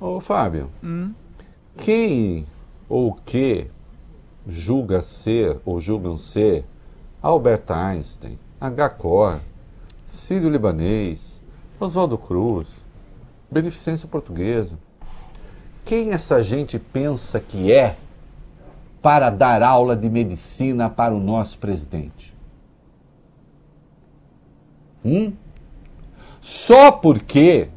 [0.00, 1.12] Ô, Fábio, hum?
[1.76, 2.44] quem
[2.88, 3.68] ou que
[4.48, 6.64] julga ser ou julgam ser
[7.22, 9.40] Albert Einstein, HCOR,
[10.04, 11.40] Sírio-Libanês,
[11.80, 12.84] Oswaldo Cruz,
[13.50, 14.78] Beneficência Portuguesa.
[15.82, 17.96] Quem essa gente pensa que é
[19.00, 22.36] para dar aula de medicina para o nosso presidente?
[25.02, 25.32] Hum?
[26.42, 27.68] Só porque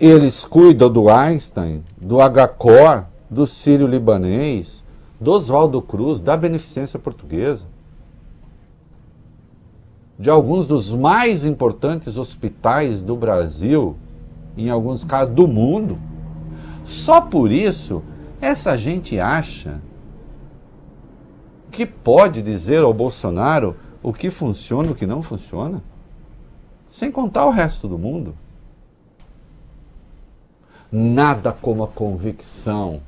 [0.00, 4.84] eles cuidam do Einstein, do HCOR, do Sírio-Libanês,
[5.20, 7.77] do Oswaldo Cruz, da Beneficência Portuguesa
[10.18, 13.96] de alguns dos mais importantes hospitais do Brasil,
[14.56, 15.98] em alguns casos do mundo.
[16.84, 18.02] Só por isso,
[18.40, 19.80] essa gente acha
[21.70, 25.82] que pode dizer ao Bolsonaro o que funciona e o que não funciona,
[26.90, 28.34] sem contar o resto do mundo.
[30.90, 33.00] Nada como a convicção,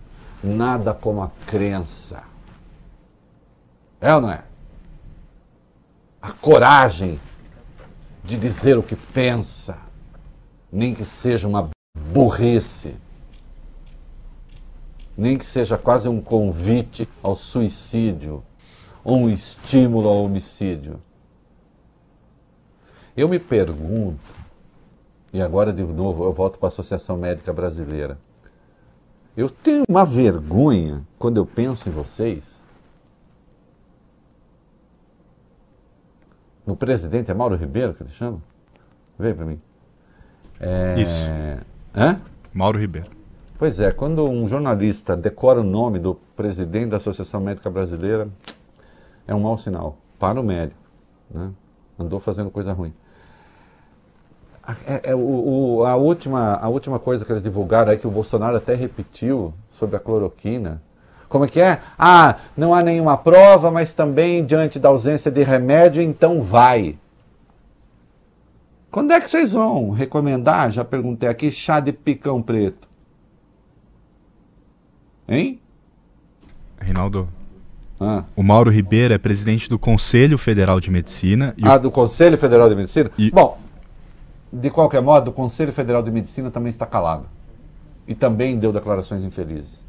[0.45, 2.23] nada como a crença.
[4.01, 4.50] É ou não é?
[6.21, 7.19] A coragem
[8.23, 9.79] de dizer o que pensa,
[10.71, 11.71] nem que seja uma
[12.13, 12.95] burrice,
[15.17, 18.43] nem que seja quase um convite ao suicídio
[19.03, 21.01] ou um estímulo ao homicídio.
[23.17, 24.21] Eu me pergunto,
[25.33, 28.19] e agora de novo eu volto para a Associação Médica Brasileira.
[29.37, 32.60] Eu tenho uma vergonha quando eu penso em vocês.
[36.71, 38.41] No presidente, é Mauro Ribeiro que ele chama?
[39.19, 39.61] Vem para mim.
[40.61, 41.01] É...
[41.01, 41.29] Isso.
[41.93, 42.21] Hã?
[42.55, 43.09] Mauro Ribeiro.
[43.59, 48.29] Pois é, quando um jornalista decora o nome do presidente da Associação Médica Brasileira,
[49.27, 50.79] é um mau sinal para o médico.
[51.29, 51.51] Né?
[51.99, 52.95] Andou fazendo coisa ruim.
[54.87, 58.11] É, é, o, o, a, última, a última coisa que eles divulgaram é que o
[58.13, 60.81] Bolsonaro até repetiu sobre a cloroquina.
[61.31, 61.79] Como é que é?
[61.97, 66.99] Ah, não há nenhuma prova, mas também diante da ausência de remédio, então vai.
[68.91, 70.73] Quando é que vocês vão recomendar?
[70.73, 72.89] Já perguntei aqui, chá de picão preto.
[75.29, 75.61] Hein?
[76.81, 77.29] Reinaldo,
[78.01, 78.25] ah.
[78.35, 81.55] o Mauro Ribeiro é presidente do Conselho Federal de Medicina.
[81.63, 81.79] ah, o...
[81.79, 83.09] do Conselho Federal de Medicina?
[83.17, 83.31] E...
[83.31, 83.57] Bom,
[84.53, 87.29] de qualquer modo, o Conselho Federal de Medicina também está calado.
[88.09, 89.89] E também deu declarações infelizes.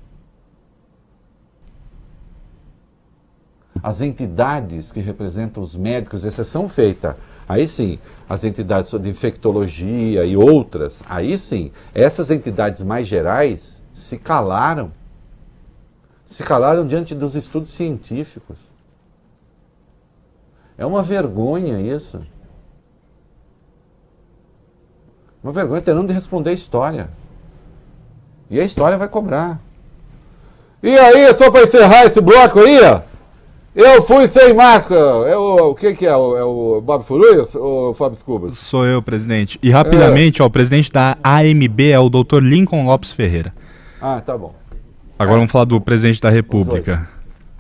[3.83, 7.17] As entidades que representam os médicos, exceção feita,
[7.47, 14.17] aí sim, as entidades de infectologia e outras, aí sim, essas entidades mais gerais se
[14.17, 14.91] calaram
[16.31, 18.57] se calaram diante dos estudos científicos.
[20.77, 22.25] É uma vergonha isso.
[25.43, 27.09] Uma vergonha ter não de responder a história.
[28.49, 29.59] E a história vai cobrar.
[30.81, 33.01] E aí, só para encerrar esse bloco aí, ó,
[33.75, 35.01] eu fui sem máscara.
[35.29, 36.15] É o, o que, que é?
[36.15, 38.57] O, é o Bob Furui ou o Fábio Cubas?
[38.57, 39.57] Sou eu, presidente.
[39.63, 40.43] E rapidamente, é.
[40.43, 42.39] ó, o presidente da AMB é o Dr.
[42.41, 43.53] Lincoln Lopes Ferreira.
[44.01, 44.53] Ah, tá bom.
[45.17, 47.07] Agora vamos falar do presidente da República.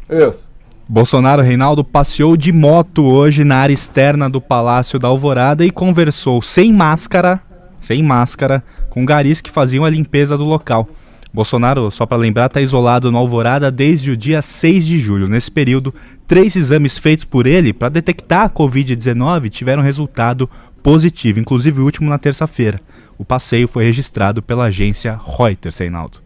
[0.09, 0.51] Isso.
[0.89, 6.41] Bolsonaro Reinaldo passeou de moto hoje na área externa do Palácio da Alvorada e conversou
[6.41, 7.39] sem máscara,
[7.79, 10.89] sem máscara, com garis que faziam a limpeza do local.
[11.33, 15.27] Bolsonaro, só para lembrar, está isolado no Alvorada desde o dia 6 de julho.
[15.27, 15.93] Nesse período,
[16.27, 20.49] três exames feitos por ele para detectar a Covid-19 tiveram resultado
[20.83, 22.79] positivo, inclusive o último na terça-feira.
[23.17, 26.19] O passeio foi registrado pela agência Reuters, Reinaldo.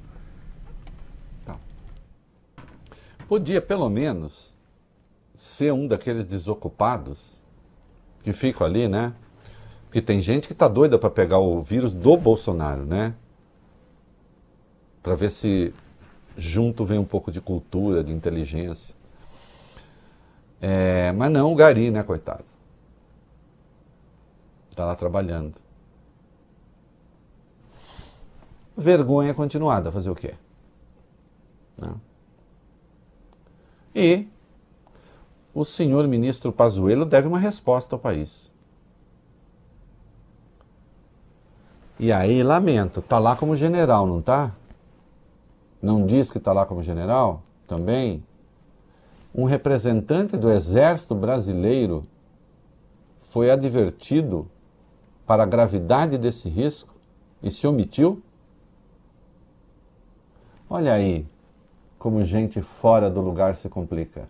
[3.27, 4.53] podia pelo menos
[5.35, 7.43] ser um daqueles desocupados
[8.23, 9.13] que ficam ali, né?
[9.85, 13.13] Porque tem gente que tá doida para pegar o vírus do Bolsonaro, né?
[15.05, 15.71] Para ver se
[16.35, 18.95] junto vem um pouco de cultura, de inteligência.
[20.59, 22.43] É, mas não o Gari, né, coitado?
[24.75, 25.53] Tá lá trabalhando.
[28.75, 30.33] Vergonha continuada, fazer o quê?
[31.77, 32.01] Não.
[33.93, 34.27] E
[35.53, 38.51] o senhor ministro Pazuello deve uma resposta ao país.
[41.99, 44.51] E aí, lamento, tá lá como general, não tá?
[45.85, 47.43] Não diz que tá lá como general?
[47.67, 48.23] Também?
[49.35, 52.01] Um representante do exército brasileiro
[53.29, 54.49] foi advertido
[55.27, 56.91] para a gravidade desse risco
[57.39, 58.19] e se omitiu?
[60.67, 61.23] Olha aí,
[61.99, 64.27] como gente fora do lugar se complica.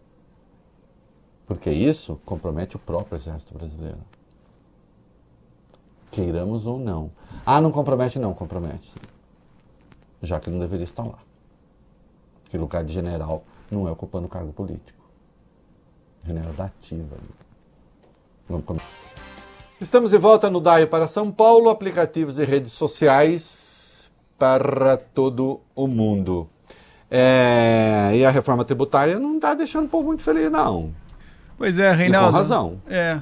[1.47, 3.99] Porque isso compromete o próprio exército brasileiro.
[6.11, 7.11] Queiramos ou não.
[7.45, 8.19] Ah, não compromete?
[8.19, 8.91] Não, compromete.
[10.21, 11.24] Já que não deveria estar lá.
[12.55, 15.03] Porque lugar de general não é ocupando cargo político.
[16.25, 17.17] General da ativa.
[18.47, 18.81] Vamos
[19.79, 25.87] Estamos de volta no DAI para São Paulo, aplicativos e redes sociais para todo o
[25.87, 26.47] mundo.
[27.11, 30.93] É, e a reforma tributária não está deixando o povo muito feliz, não.
[31.57, 32.29] Pois é, Reinaldo.
[32.29, 32.81] E com razão.
[32.87, 33.21] É.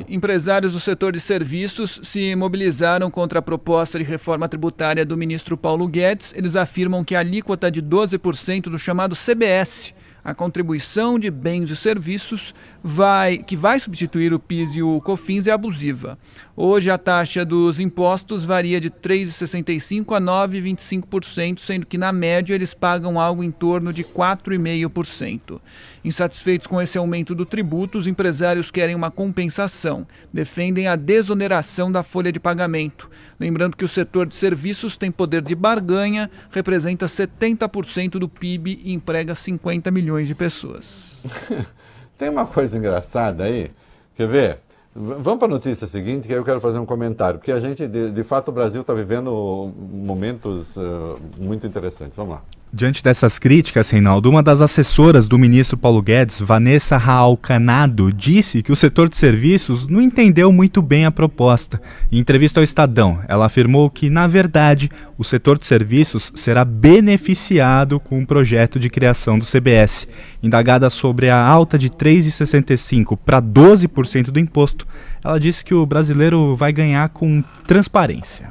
[0.00, 0.14] é.
[0.14, 5.56] Empresários do setor de serviços se mobilizaram contra a proposta de reforma tributária do ministro
[5.56, 6.32] Paulo Guedes.
[6.36, 11.74] Eles afirmam que a alíquota de 12% do chamado CBS A contribuição de bens e
[11.74, 16.16] serviços vai, que vai substituir o PIS e o COFINS é abusiva.
[16.56, 22.72] Hoje a taxa dos impostos varia de 3,65% a 9,25%, sendo que na média eles
[22.72, 25.60] pagam algo em torno de 4,5%.
[26.04, 32.04] Insatisfeitos com esse aumento do tributo, os empresários querem uma compensação, defendem a desoneração da
[32.04, 33.10] folha de pagamento.
[33.40, 38.92] Lembrando que o setor de serviços tem poder de barganha, representa 70% do PIB e
[38.92, 41.20] emprega 50 milhões de pessoas.
[42.18, 43.70] Tem uma coisa engraçada aí,
[44.16, 44.58] quer ver?
[44.94, 47.86] Vamos para a notícia seguinte, que aí eu quero fazer um comentário, porque a gente,
[47.86, 52.14] de, de fato, o Brasil está vivendo momentos uh, muito interessantes.
[52.14, 52.42] Vamos lá.
[52.74, 58.72] Diante dessas críticas, Reinaldo, uma das assessoras do ministro Paulo Guedes, Vanessa Raal-Canado, disse que
[58.72, 61.78] o setor de serviços não entendeu muito bem a proposta.
[62.10, 68.00] Em entrevista ao Estadão, ela afirmou que, na verdade, o setor de serviços será beneficiado
[68.00, 70.08] com o projeto de criação do CBS.
[70.42, 74.88] Indagada sobre a alta de 3,65% para 12% do imposto,
[75.22, 78.50] ela disse que o brasileiro vai ganhar com transparência.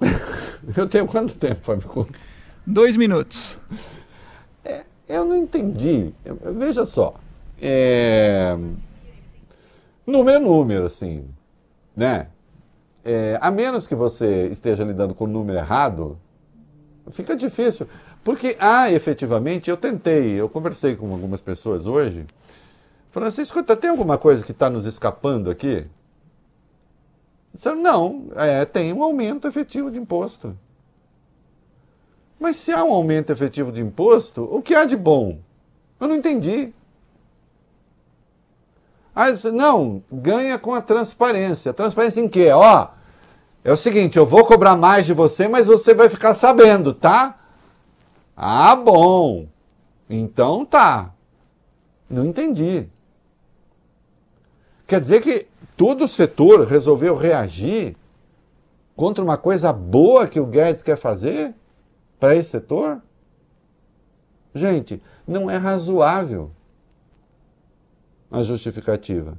[0.74, 2.06] Eu tenho quanto tempo, Fábio?
[2.66, 3.58] Dois minutos.
[4.64, 6.12] É, eu não entendi.
[6.56, 7.14] Veja só.
[7.60, 8.56] É...
[10.06, 11.28] Número é número, assim.
[11.94, 12.28] Né?
[13.04, 16.18] É, a menos que você esteja lidando com o número errado,
[17.12, 17.86] fica difícil.
[18.24, 22.26] Porque há ah, efetivamente, eu tentei, eu conversei com algumas pessoas hoje,
[23.12, 25.86] falando assim, escuta, tem alguma coisa que está nos escapando aqui?
[27.76, 30.56] Não, é, tem um aumento efetivo de imposto.
[32.38, 35.38] Mas se há um aumento efetivo de imposto, o que há de bom?
[35.98, 36.72] Eu não entendi.
[39.14, 41.72] Ah, não, ganha com a transparência.
[41.72, 42.50] Transparência em quê?
[42.50, 42.88] Ó,
[43.64, 47.38] é o seguinte, eu vou cobrar mais de você, mas você vai ficar sabendo, tá?
[48.36, 49.48] Ah, bom.
[50.08, 51.14] Então tá.
[52.08, 52.86] Não entendi.
[54.86, 57.96] Quer dizer que todo o setor resolveu reagir
[58.96, 61.54] contra uma coisa boa que o Guedes quer fazer
[62.18, 63.02] para esse setor?
[64.54, 66.50] Gente, não é razoável
[68.30, 69.38] a justificativa.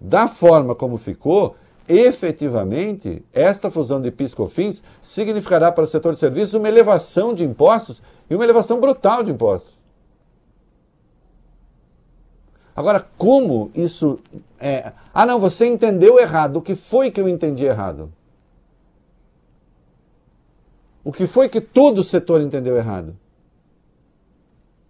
[0.00, 1.56] Da forma como ficou,
[1.88, 8.02] efetivamente, esta fusão de PIS-COFINS significará para o setor de serviços uma elevação de impostos
[8.30, 9.76] e uma elevação brutal de impostos.
[12.74, 14.18] Agora, como isso
[14.58, 14.92] é.
[15.12, 16.56] Ah, não, você entendeu errado.
[16.56, 18.12] O que foi que eu entendi errado?
[21.04, 23.16] O que foi que todo o setor entendeu errado?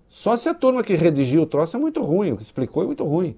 [0.09, 2.87] Só se a turma que redigiu o troço é muito ruim, o que explicou é
[2.87, 3.37] muito ruim.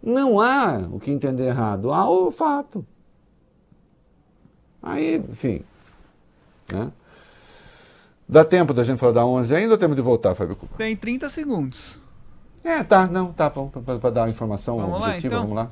[0.00, 2.86] Não há o que entender errado, há o fato.
[4.80, 5.62] Aí, enfim.
[6.72, 6.92] Né?
[8.28, 10.56] Dá tempo da gente falar da 11 ainda ou temos de voltar, Fábio?
[10.78, 12.01] Tem 30 segundos.
[12.64, 15.48] É, tá, não, tá bom, para dar uma informação vamos objetiva, lá, então.
[15.48, 15.70] vamos lá.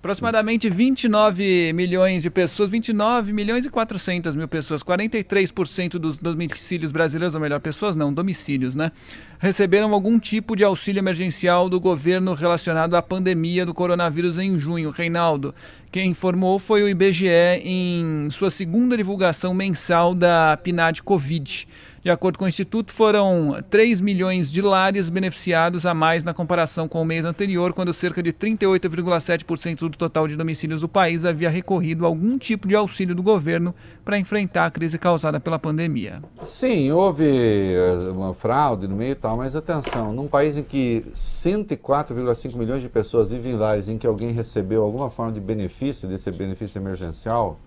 [0.00, 7.34] Aproximadamente 29 milhões de pessoas, 29 milhões e 400 mil pessoas, 43% dos domicílios brasileiros,
[7.34, 8.92] ou melhor, pessoas não, domicílios, né?
[9.38, 14.88] Receberam algum tipo de auxílio emergencial do governo relacionado à pandemia do coronavírus em junho.
[14.88, 15.54] Reinaldo,
[15.92, 17.28] quem informou foi o IBGE
[17.62, 21.68] em sua segunda divulgação mensal da PNAD Covid.
[22.02, 26.88] De acordo com o Instituto, foram 3 milhões de lares beneficiados a mais na comparação
[26.88, 31.50] com o mês anterior, quando cerca de 38,7% do total de domicílios do país havia
[31.50, 36.22] recorrido a algum tipo de auxílio do governo para enfrentar a crise causada pela pandemia.
[36.42, 41.04] Sim, houve eh, uma fraude no meio e tal, mas atenção, num país em que
[41.14, 46.08] 104,5 milhões de pessoas vivem em lares em que alguém recebeu alguma forma de benefício,
[46.08, 47.60] desse benefício emergencial,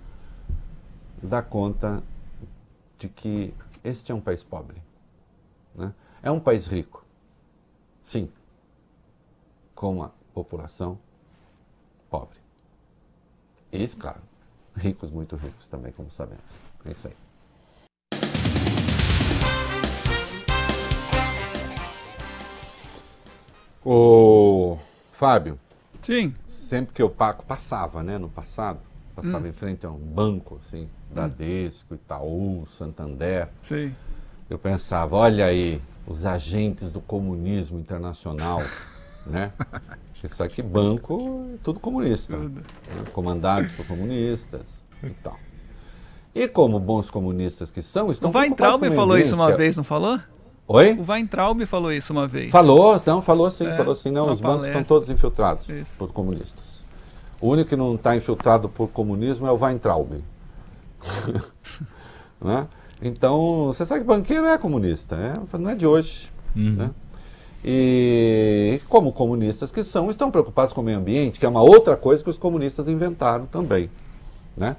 [1.21, 2.01] dá conta
[2.97, 3.53] de que
[3.83, 4.81] este é um país pobre.
[5.75, 5.93] Né?
[6.21, 7.05] É um país rico,
[8.01, 8.31] sim,
[9.75, 10.97] com uma população
[12.09, 12.37] pobre.
[13.71, 14.21] E, claro,
[14.75, 16.43] ricos, muito ricos também, como sabemos.
[16.85, 17.15] É isso aí.
[23.83, 24.77] O
[25.11, 25.59] Fábio.
[26.01, 26.33] Sim.
[26.47, 28.79] Sempre que eu passava, né, no passado,
[29.13, 29.49] passava hum.
[29.49, 33.49] em frente a um banco, assim, Bradesco, Itaú, Santander.
[33.61, 33.93] Sim.
[34.49, 38.61] Eu pensava, olha aí, os agentes do comunismo internacional,
[39.25, 39.51] né?
[40.23, 42.37] Isso aqui, banco, é tudo comunista.
[42.37, 42.61] Né?
[43.11, 44.61] Comandados por comunistas
[45.03, 45.37] e tal.
[46.33, 49.55] E como bons comunistas que são, estão O Weintraub falou isso uma é...
[49.55, 50.19] vez, não falou?
[50.65, 50.93] Oi?
[50.93, 52.51] O Weintraub falou isso uma vez.
[52.51, 54.11] Falou, não, falou sim, é, falou sim.
[54.11, 54.47] Não, os palestra.
[54.47, 55.91] bancos estão todos infiltrados isso.
[55.97, 56.85] por comunistas.
[57.41, 60.23] O único que não está infiltrado por comunismo é o Weintraub.
[62.41, 62.67] né?
[63.01, 65.41] Então, você sabe que banqueiro é comunista, né?
[65.59, 66.31] não é de hoje.
[66.55, 66.73] Uhum.
[66.73, 66.91] Né?
[67.65, 71.95] E como comunistas que são, estão preocupados com o meio ambiente, que é uma outra
[71.95, 73.89] coisa que os comunistas inventaram também.
[74.55, 74.75] Né?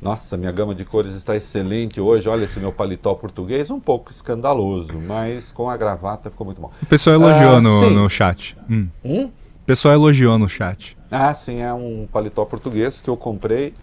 [0.00, 2.28] Nossa, minha gama de cores está excelente hoje.
[2.28, 6.70] Olha esse meu paletó português, um pouco escandaloso, mas com a gravata ficou muito bom.
[6.82, 8.56] O pessoal elogiou ah, no, no, chat.
[8.68, 8.88] Hum.
[9.04, 9.24] Hum?
[9.26, 10.96] O pessoal elogiou no chat.
[11.10, 13.74] Ah, sim, é um paletó português que eu comprei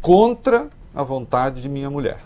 [0.00, 2.18] contra a vontade de minha mulher.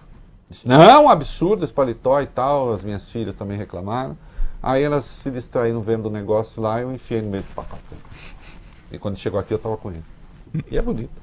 [0.48, 2.72] Disse, não, absurdo esse paletó e tal.
[2.72, 4.16] As minhas filhas também reclamaram.
[4.62, 7.82] Aí elas se distraíram vendo o negócio lá, eu enfiei no meio do pacote.
[8.90, 10.04] E quando chegou aqui eu estava com ele.
[10.70, 11.20] E é bonito.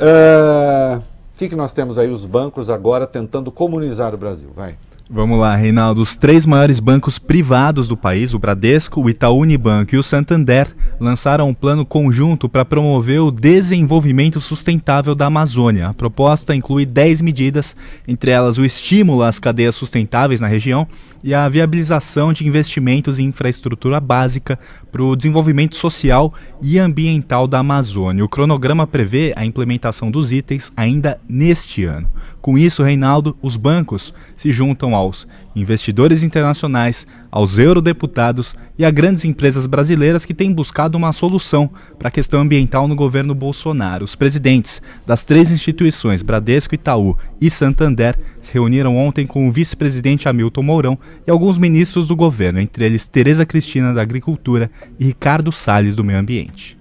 [0.00, 1.02] O uh,
[1.36, 2.08] que, que nós temos aí?
[2.08, 4.50] Os bancos agora tentando comunizar o Brasil.
[4.54, 4.78] Vai.
[5.10, 6.02] Vamos lá, Reinaldo.
[6.02, 10.68] Os três maiores bancos privados do país, o Bradesco, o Itaú Unibanco e o Santander,
[11.00, 15.88] lançaram um plano conjunto para promover o desenvolvimento sustentável da Amazônia.
[15.88, 17.74] A proposta inclui 10 medidas,
[18.06, 20.86] entre elas o estímulo às cadeias sustentáveis na região
[21.22, 24.58] e a viabilização de investimentos em infraestrutura básica
[24.90, 28.24] para o desenvolvimento social e ambiental da Amazônia.
[28.24, 32.08] O cronograma prevê a implementação dos itens ainda neste ano.
[32.40, 35.26] Com isso, Reinaldo, os bancos se juntam aos
[35.60, 42.08] investidores internacionais, aos eurodeputados e a grandes empresas brasileiras que têm buscado uma solução para
[42.08, 44.04] a questão ambiental no governo Bolsonaro.
[44.04, 50.28] Os presidentes das três instituições, Bradesco, Itaú e Santander, se reuniram ontem com o vice-presidente
[50.28, 55.52] Hamilton Mourão e alguns ministros do governo, entre eles Tereza Cristina da Agricultura e Ricardo
[55.52, 56.78] Salles do Meio Ambiente.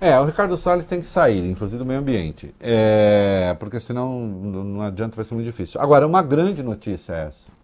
[0.00, 4.80] É, o Ricardo Salles tem que sair, inclusive do meio ambiente, é, porque senão não
[4.80, 5.80] adianta, vai ser muito difícil.
[5.80, 7.57] Agora, uma grande notícia é essa.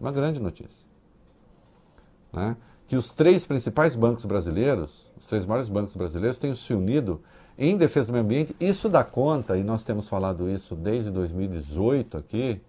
[0.00, 0.86] Uma grande notícia.
[2.32, 2.56] Né?
[2.86, 7.20] Que os três principais bancos brasileiros, os três maiores bancos brasileiros, tenham se unido
[7.58, 8.54] em defesa do meio ambiente.
[8.60, 12.60] Isso dá conta, e nós temos falado isso desde 2018 aqui,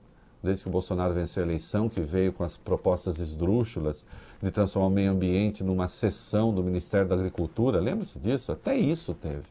[0.41, 4.05] desde que o Bolsonaro venceu a eleição, que veio com as propostas esdrúxulas
[4.41, 7.79] de transformar o meio ambiente numa seção do Ministério da Agricultura.
[7.79, 8.51] Lembra-se disso?
[8.51, 9.45] Até isso teve.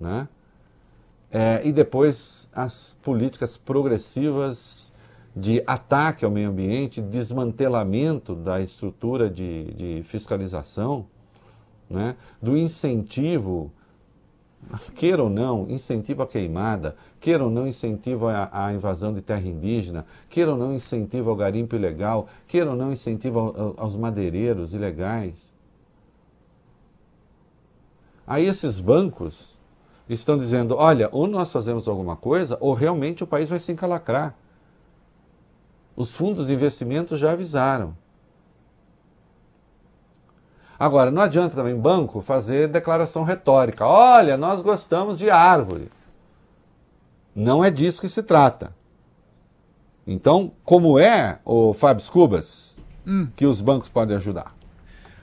[0.00, 0.26] Né?
[1.30, 4.81] É, e depois as políticas progressivas
[5.34, 11.06] de ataque ao meio ambiente, desmantelamento da estrutura de, de fiscalização,
[11.88, 12.16] né?
[12.40, 13.72] do incentivo
[14.94, 20.06] queira ou não, incentivo a queimada, queira ou não, incentivo a, invasão de terra indígena,
[20.28, 25.34] queira ou não, incentivo ao garimpo ilegal, queira ou não, incentivo ao, aos madeireiros ilegais.
[28.26, 29.58] Aí esses bancos
[30.08, 34.34] estão dizendo: olha, ou nós fazemos alguma coisa, ou realmente o país vai se encalacrar.
[35.96, 37.96] Os fundos de investimento já avisaram.
[40.78, 43.86] Agora, não adianta também banco fazer declaração retórica.
[43.86, 45.88] Olha, nós gostamos de árvore.
[47.34, 48.74] Não é disso que se trata.
[50.06, 52.76] Então, como é, o Fábio Cubas,
[53.06, 53.28] hum.
[53.36, 54.54] que os bancos podem ajudar?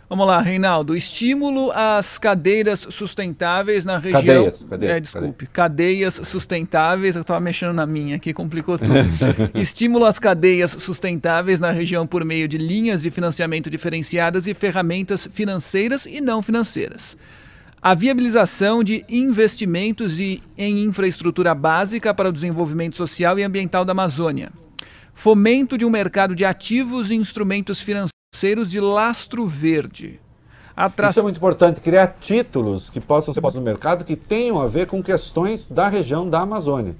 [0.10, 0.96] Vamos lá, Reinaldo.
[0.96, 4.22] Estímulo às cadeiras sustentáveis na região.
[4.24, 5.46] Cadeias, cadeias é, desculpe.
[5.46, 7.16] Cadeias sustentáveis.
[7.16, 8.92] Eu estava mexendo na minha aqui, complicou tudo.
[9.54, 15.28] Estímulo às cadeias sustentáveis na região por meio de linhas de financiamento diferenciadas e ferramentas
[15.32, 17.16] financeiras e não financeiras.
[17.80, 24.52] A viabilização de investimentos em infraestrutura básica para o desenvolvimento social e ambiental da Amazônia.
[25.14, 30.18] Fomento de um mercado de ativos e instrumentos financeiros Parceiros de lastro verde.
[31.10, 34.66] Isso é muito importante, criar títulos que possam ser postos no mercado que tenham a
[34.66, 36.96] ver com questões da região da Amazônia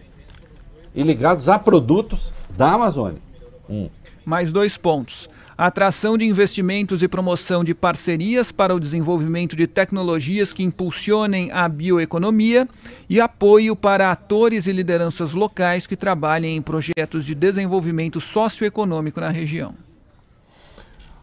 [0.94, 3.22] e ligados a produtos da Amazônia.
[3.70, 3.90] Hum.
[4.26, 5.30] Mais dois pontos.
[5.58, 11.70] Atração de investimentos e promoção de parcerias para o desenvolvimento de tecnologias que impulsionem a
[11.70, 12.68] bioeconomia
[13.10, 19.30] e apoio para atores e lideranças locais que trabalhem em projetos de desenvolvimento socioeconômico na
[19.30, 19.74] região.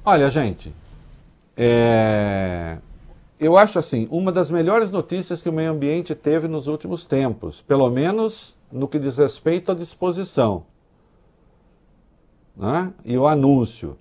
[0.09, 0.73] Olha, gente,
[1.57, 2.79] é...
[3.41, 7.61] eu acho assim, uma das melhores notícias que o meio ambiente teve nos últimos tempos,
[7.63, 10.65] pelo menos no que diz respeito à disposição
[12.57, 12.93] né?
[13.05, 13.99] e o anúncio.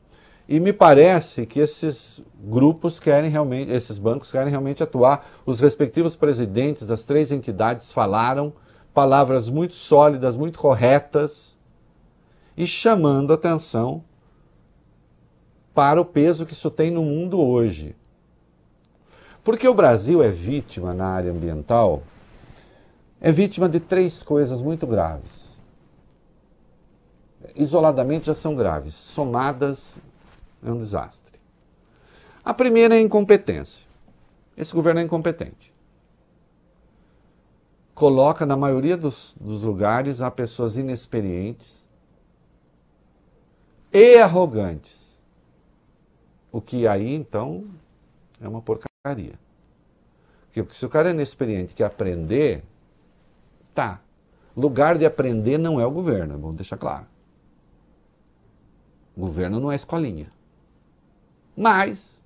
[0.47, 5.28] E me parece que esses grupos querem realmente, esses bancos querem realmente atuar.
[5.43, 8.53] Os respectivos presidentes das três entidades falaram
[8.93, 11.58] palavras muito sólidas, muito corretas
[12.56, 14.03] e chamando atenção
[15.76, 17.95] para o peso que isso tem no mundo hoje.
[19.43, 22.01] Porque o Brasil é vítima na área ambiental,
[23.21, 25.53] é vítima de três coisas muito graves.
[27.55, 29.99] Isoladamente já são graves, somadas
[30.65, 31.39] é um desastre.
[32.43, 33.86] A primeira é a incompetência.
[34.57, 35.73] Esse governo é incompetente.
[37.93, 41.86] coloca na maioria dos, dos lugares a pessoas inexperientes
[43.91, 45.05] e arrogantes.
[46.56, 47.68] O que aí então
[48.39, 49.38] é uma porcaria.
[50.53, 52.64] Porque se o cara é inexperiente e quer aprender,
[53.74, 53.99] tá.
[54.56, 57.06] Lugar de aprender não é o governo, vamos deixar claro.
[59.18, 60.32] O governo não é escolinha.
[61.58, 62.24] Mas,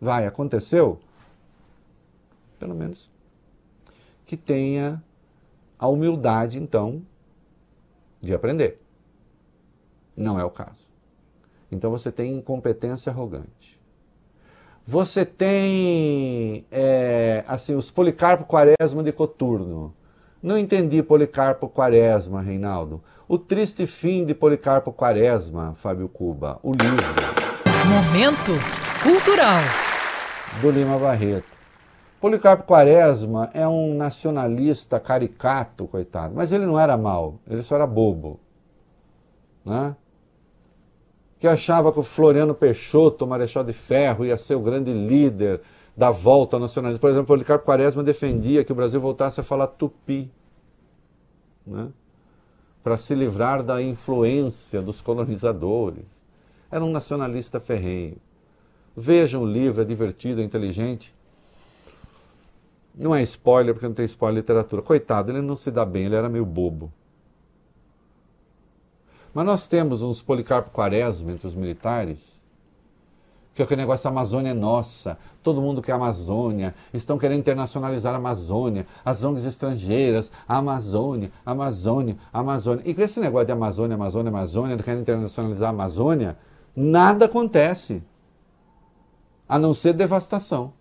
[0.00, 1.00] vai, aconteceu,
[2.56, 3.10] pelo menos,
[4.24, 5.02] que tenha
[5.76, 7.04] a humildade, então,
[8.20, 8.80] de aprender.
[10.16, 10.89] Não é o caso.
[11.70, 13.80] Então você tem incompetência arrogante.
[14.86, 19.94] Você tem, é, assim, os Policarpo Quaresma de Coturno.
[20.42, 23.02] Não entendi Policarpo Quaresma, Reinaldo.
[23.28, 26.58] O triste fim de Policarpo Quaresma, Fábio Cuba.
[26.62, 27.04] O livro.
[27.86, 28.52] Momento
[29.02, 29.60] cultural.
[30.60, 31.46] Do Lima Barreto.
[32.20, 36.34] Policarpo Quaresma é um nacionalista caricato, coitado.
[36.34, 38.40] Mas ele não era mal, ele só era bobo.
[39.64, 39.94] Né?
[41.40, 45.62] Que achava que o Floriano Peixoto, o Marechal de Ferro, ia ser o grande líder
[45.96, 47.00] da volta nacionalista.
[47.00, 50.30] Por exemplo, Policarpo Quaresma defendia que o Brasil voltasse a falar tupi,
[51.66, 51.88] né?
[52.84, 56.04] para se livrar da influência dos colonizadores.
[56.70, 58.18] Era um nacionalista ferrenho.
[58.94, 61.14] Vejam o livro, é divertido, é inteligente.
[62.94, 64.82] Não é spoiler, porque não tem spoiler literatura.
[64.82, 66.92] Coitado, ele não se dá bem, ele era meio bobo.
[69.32, 72.18] Mas nós temos uns Policarpo Quaresma entre os militares,
[73.54, 78.14] que é aquele negócio, Amazônia é nossa, todo mundo quer a Amazônia, estão querendo internacionalizar
[78.14, 82.82] a Amazônia, as ONGs estrangeiras, a Amazônia, a Amazônia, a Amazônia.
[82.86, 86.38] E com esse negócio de Amazônia, Amazônia, Amazônia, querendo internacionalizar a Amazônia,
[86.74, 88.02] nada acontece,
[89.48, 90.72] a não ser devastação.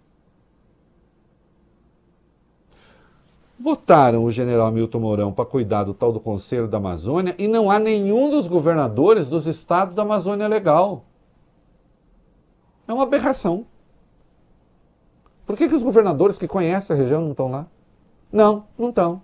[3.59, 7.69] Botaram o general Milton Mourão para cuidar do tal do Conselho da Amazônia e não
[7.69, 11.03] há nenhum dos governadores dos estados da Amazônia legal.
[12.87, 13.65] É uma aberração.
[15.45, 17.67] Por que, que os governadores que conhecem a região não estão lá?
[18.31, 19.21] Não, não estão.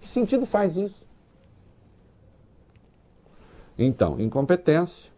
[0.00, 1.04] Que sentido faz isso?
[3.76, 5.12] Então, incompetência.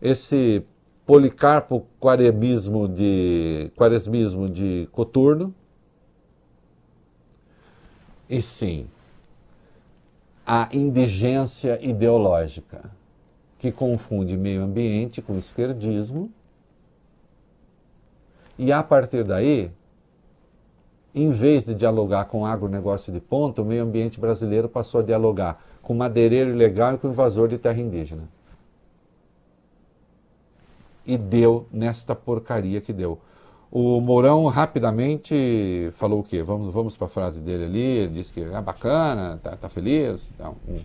[0.00, 0.64] Esse
[1.06, 5.54] policarpo quaresmismo de, quaresmismo de Coturno,
[8.30, 8.86] e sim
[10.46, 12.90] a indigência ideológica,
[13.58, 16.30] que confunde meio ambiente com esquerdismo,
[18.58, 19.70] e a partir daí,
[21.14, 25.04] em vez de dialogar com o agronegócio de ponta, o meio ambiente brasileiro passou a
[25.04, 28.28] dialogar com madeireiro ilegal e com invasor de terra indígena.
[31.06, 33.18] E deu nesta porcaria que deu.
[33.70, 36.42] O Mourão rapidamente falou o quê?
[36.42, 37.80] Vamos, vamos para a frase dele ali.
[37.80, 40.28] Ele disse que é bacana, tá, tá feliz.
[40.36, 40.80] Tá, um...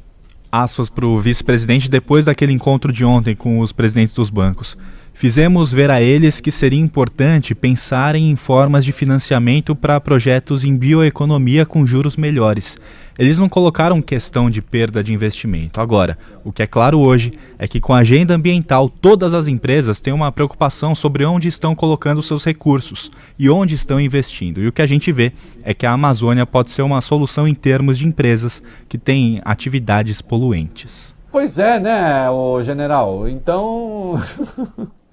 [0.51, 4.77] Aspas para o vice-presidente depois daquele encontro de ontem com os presidentes dos bancos.
[5.17, 10.75] Fizemos ver a eles que seria importante pensarem em formas de financiamento para projetos em
[10.75, 12.77] bioeconomia com juros melhores.
[13.17, 15.79] Eles não colocaram questão de perda de investimento.
[15.79, 20.01] Agora, o que é claro hoje é que com a agenda ambiental, todas as empresas
[20.01, 23.09] têm uma preocupação sobre onde estão colocando seus recursos
[23.39, 24.61] e onde estão investindo.
[24.61, 25.31] E o que a gente vê
[25.63, 30.21] é que a Amazônia pode ser uma solução em termos de empresas que têm atividades
[30.21, 31.15] poluentes.
[31.31, 33.29] Pois é, né, o general?
[33.29, 34.21] Então.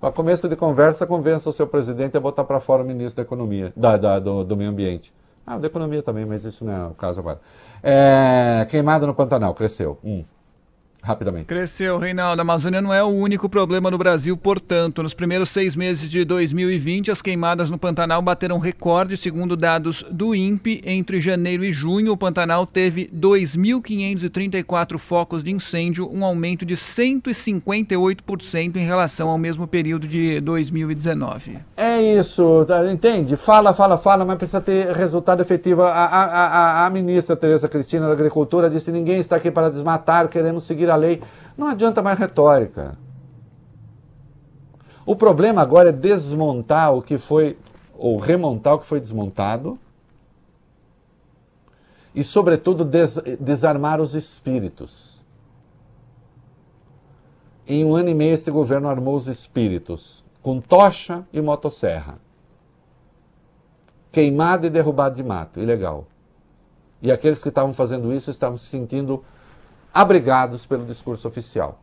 [0.00, 3.26] Para começo de conversa, convença o seu presidente a botar para fora o ministro da
[3.26, 5.12] Economia, da, da do, do, Meio Ambiente.
[5.44, 7.40] Ah, da Economia também, mas isso não é o caso agora.
[7.82, 9.98] É, queimada no Pantanal, cresceu.
[10.04, 10.24] Hum
[11.02, 11.46] rapidamente.
[11.46, 12.40] Cresceu, Reinaldo.
[12.40, 16.24] A Amazônia não é o único problema no Brasil, portanto, nos primeiros seis meses de
[16.24, 20.82] 2020, as queimadas no Pantanal bateram recorde, segundo dados do INPE.
[20.84, 28.76] Entre janeiro e junho, o Pantanal teve 2.534 focos de incêndio, um aumento de 158%
[28.76, 31.58] em relação ao mesmo período de 2019.
[31.76, 33.36] É isso, tá, entende?
[33.36, 35.82] Fala, fala, fala, mas precisa ter resultado efetivo.
[35.82, 40.28] A, a, a, a ministra Tereza Cristina da Agricultura disse: ninguém está aqui para desmatar,
[40.28, 41.22] queremos seguir a lei.
[41.56, 42.98] Não adianta mais retórica.
[45.06, 47.58] O problema agora é desmontar o que foi,
[47.96, 49.78] ou remontar o que foi desmontado,
[52.14, 55.24] e, sobretudo, des, desarmar os espíritos.
[57.66, 62.18] Em um ano e meio, esse governo armou os espíritos com tocha e motosserra.
[64.10, 66.06] Queimado e derrubado de mato, ilegal.
[67.00, 69.22] E aqueles que estavam fazendo isso estavam se sentindo
[69.92, 71.80] abrigados pelo discurso oficial.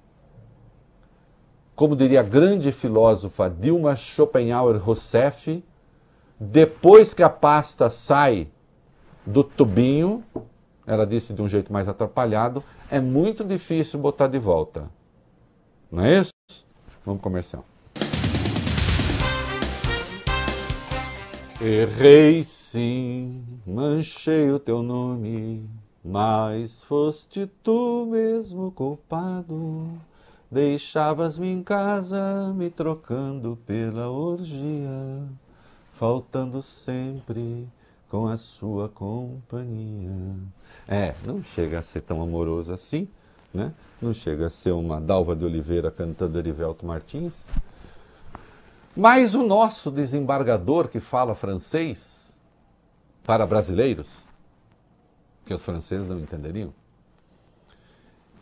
[1.76, 5.64] Como diria a grande filósofa Dilma Schopenhauer Rousseff,
[6.40, 8.48] depois que a pasta sai
[9.26, 10.24] do tubinho,
[10.88, 14.90] ela disse de um jeito mais atrapalhado, é muito difícil botar de volta.
[15.92, 16.34] Não é isso?
[17.04, 17.66] Vamos comercial.
[21.62, 25.68] Errei sim, manchei o teu nome,
[26.06, 29.90] mas foste tu mesmo culpado.
[30.52, 35.24] Deixavas-me em casa, me trocando pela orgia,
[35.94, 37.68] faltando sempre
[38.08, 40.36] com a sua companhia.
[40.88, 43.08] É, não chega a ser tão amoroso assim,
[43.52, 43.74] né?
[44.00, 47.46] Não chega a ser uma Dalva de Oliveira cantando Erivelto Martins.
[48.96, 52.32] Mas o nosso desembargador que fala francês
[53.24, 54.25] para brasileiros,
[55.46, 56.74] que os franceses não entenderiam,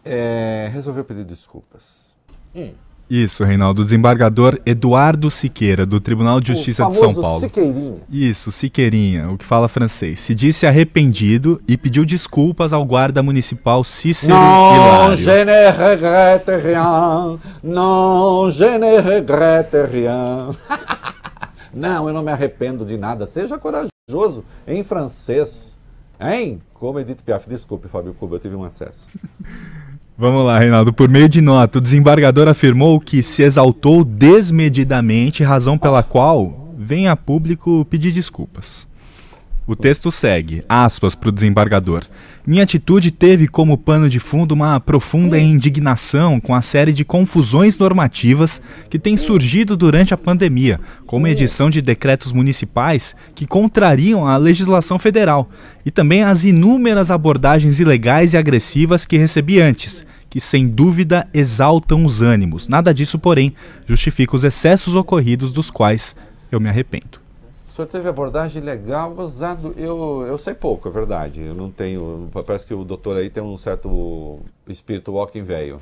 [0.06, 2.14] é, resolveu pedir desculpas.
[2.56, 2.74] Hum.
[3.10, 3.82] Isso, Reinaldo.
[3.82, 7.41] O desembargador Eduardo Siqueira, do Tribunal de Justiça de São Paulo.
[7.41, 7.97] Siqueirinha.
[8.10, 10.20] Isso, Siqueirinha, o que fala francês.
[10.22, 15.18] Se disse arrependido e pediu desculpas ao guarda municipal Cícero non, Hilário.
[15.18, 17.39] je ne regrette rien.
[17.62, 20.56] Non, je ne regrette rien.
[21.74, 23.28] não, eu não me arrependo de nada.
[23.28, 25.73] Seja corajoso em francês.
[26.24, 26.62] Hein?
[26.74, 27.48] Como Edith Piaf.
[27.48, 29.08] Desculpe, Fábio Cuba, eu tive um acesso.
[30.18, 30.94] Vamos lá, Reinaldo.
[30.94, 37.08] Por meio de nota, o desembargador afirmou que se exaltou desmedidamente, razão pela qual vem
[37.08, 38.88] a público pedir desculpas.
[39.66, 42.01] O texto segue, aspas para o desembargador.
[42.45, 47.78] Minha atitude teve como pano de fundo uma profunda indignação com a série de confusões
[47.78, 54.28] normativas que tem surgido durante a pandemia, como a edição de decretos municipais que contrariam
[54.28, 55.49] a legislação federal,
[55.86, 62.03] e também as inúmeras abordagens ilegais e agressivas que recebi antes, que sem dúvida exaltam
[62.03, 62.68] os ânimos.
[62.68, 63.53] Nada disso, porém,
[63.88, 66.18] justifica os excessos ocorridos dos quais
[66.51, 67.23] eu me arrependo.
[67.74, 69.74] O senhor teve abordagem legal, usado.
[69.76, 71.42] Eu, eu sei pouco, é verdade.
[71.42, 72.30] Eu não tenho.
[72.46, 75.82] Parece que o doutor aí tem um certo espírito walking velho.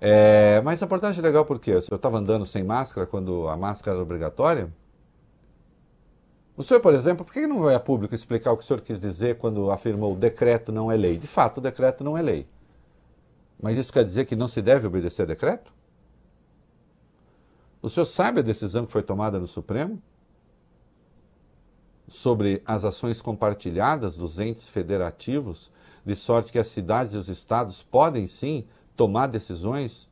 [0.00, 4.72] É, mas abordagem legal porque eu estava andando sem máscara quando a máscara era obrigatória.
[6.56, 8.80] O senhor, por exemplo, por que não vai a público explicar o que o senhor
[8.80, 11.18] quis dizer quando afirmou o decreto não é lei?
[11.18, 12.46] De fato, o decreto não é lei.
[13.60, 15.72] Mas isso quer dizer que não se deve obedecer decreto?
[17.82, 20.00] O senhor sabe a decisão que foi tomada no Supremo?
[22.08, 25.70] Sobre as ações compartilhadas dos entes federativos,
[26.04, 30.08] de sorte que as cidades e os estados podem sim tomar decisões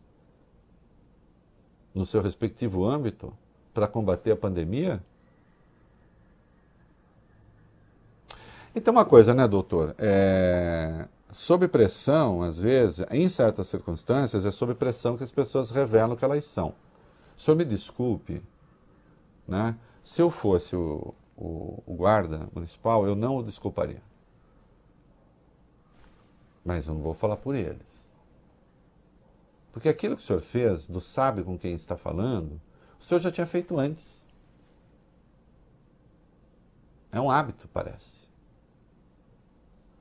[1.95, 3.33] no seu respectivo âmbito
[3.73, 5.03] para combater a pandemia?
[8.75, 9.95] Então, uma coisa, né, doutor?
[9.99, 16.15] É, sob pressão, às vezes, em certas circunstâncias, é sob pressão que as pessoas revelam
[16.15, 16.75] que elas são.
[17.37, 18.43] O senhor me desculpe,
[19.49, 19.77] né?
[20.03, 24.03] Se eu fosse o, o, o guarda municipal, eu não o desculparia.
[26.65, 27.87] Mas eu não vou falar por eles.
[29.73, 32.61] Porque aquilo que o senhor fez, do sabe com quem está falando,
[32.99, 34.25] o senhor já tinha feito antes.
[37.13, 38.27] É um hábito, parece.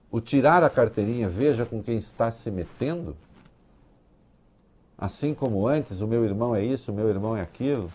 [0.10, 3.18] O tirar a carteirinha, veja com quem está se metendo.
[4.98, 7.92] Assim como antes, o meu irmão é isso, o meu irmão é aquilo.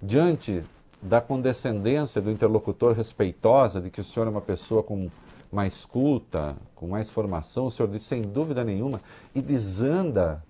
[0.00, 0.62] Diante
[1.00, 5.10] da condescendência do interlocutor respeitosa, de que o senhor é uma pessoa com
[5.50, 9.00] mais culta, com mais formação, o senhor diz sem dúvida nenhuma,
[9.34, 10.42] e desanda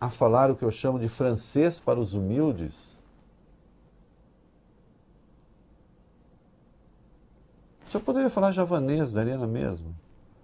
[0.00, 2.74] a falar o que eu chamo de francês para os humildes.
[7.86, 9.90] O senhor poderia falar javanês, daria na mesma.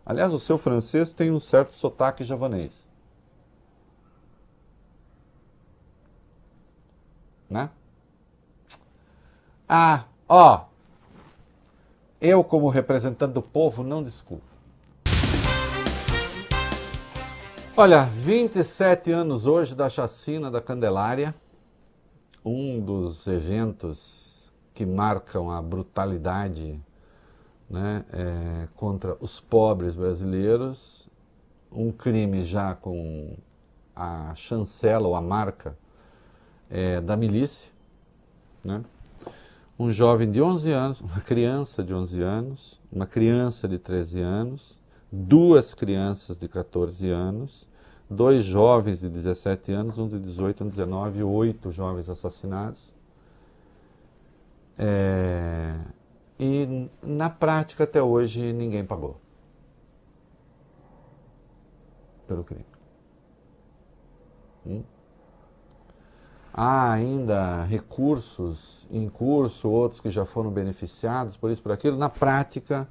[0.05, 2.73] Aliás, o seu francês tem um certo sotaque javanês.
[7.49, 7.71] Né?
[9.69, 10.67] Ah, ó,
[12.21, 14.45] eu como representante do povo não desculpo.
[17.75, 21.35] Olha, 27 anos hoje da chacina da Candelária,
[22.45, 26.79] um dos eventos que marcam a brutalidade
[27.69, 31.09] né, é, contra os pobres brasileiros,
[31.73, 33.35] um crime já com
[33.97, 35.77] a chancela ou a marca
[36.69, 37.73] é, da milícia,
[38.63, 38.85] né?
[39.79, 44.79] Um jovem de 11 anos, uma criança de 11 anos, uma criança de 13 anos,
[45.11, 47.69] duas crianças de 14 anos,
[48.09, 52.93] dois jovens de 17 anos, um de 18, um de 19, oito jovens assassinados.
[54.79, 55.81] É...
[56.39, 59.21] E na prática, até hoje, ninguém pagou
[62.27, 62.65] pelo crime.
[64.67, 64.83] Hum?
[66.57, 71.99] Há ainda recursos em curso, outros que já foram beneficiados por isso, por aquilo.
[71.99, 72.89] Na prática,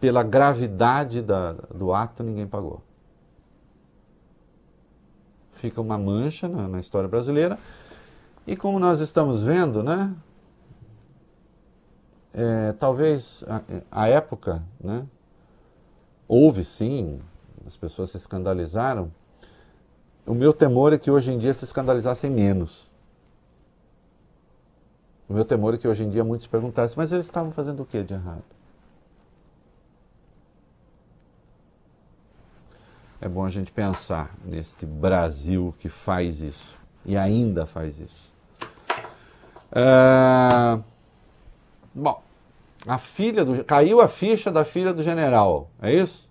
[0.00, 2.82] pela gravidade da, do ato, ninguém pagou.
[5.52, 7.56] Fica uma mancha na, na história brasileira.
[8.44, 10.12] E como nós estamos vendo, né?
[12.34, 15.06] É, talvez a, a época, né?
[16.26, 17.20] Houve sim,
[17.64, 19.12] as pessoas se escandalizaram,
[20.28, 22.86] o meu temor é que hoje em dia se escandalizassem menos.
[25.26, 27.86] O meu temor é que hoje em dia muitos perguntassem, mas eles estavam fazendo o
[27.86, 28.44] que de errado?
[33.20, 38.30] É bom a gente pensar neste Brasil que faz isso e ainda faz isso.
[39.72, 40.78] É...
[41.94, 42.22] Bom,
[42.86, 46.28] a filha do caiu a ficha da filha do general, é isso?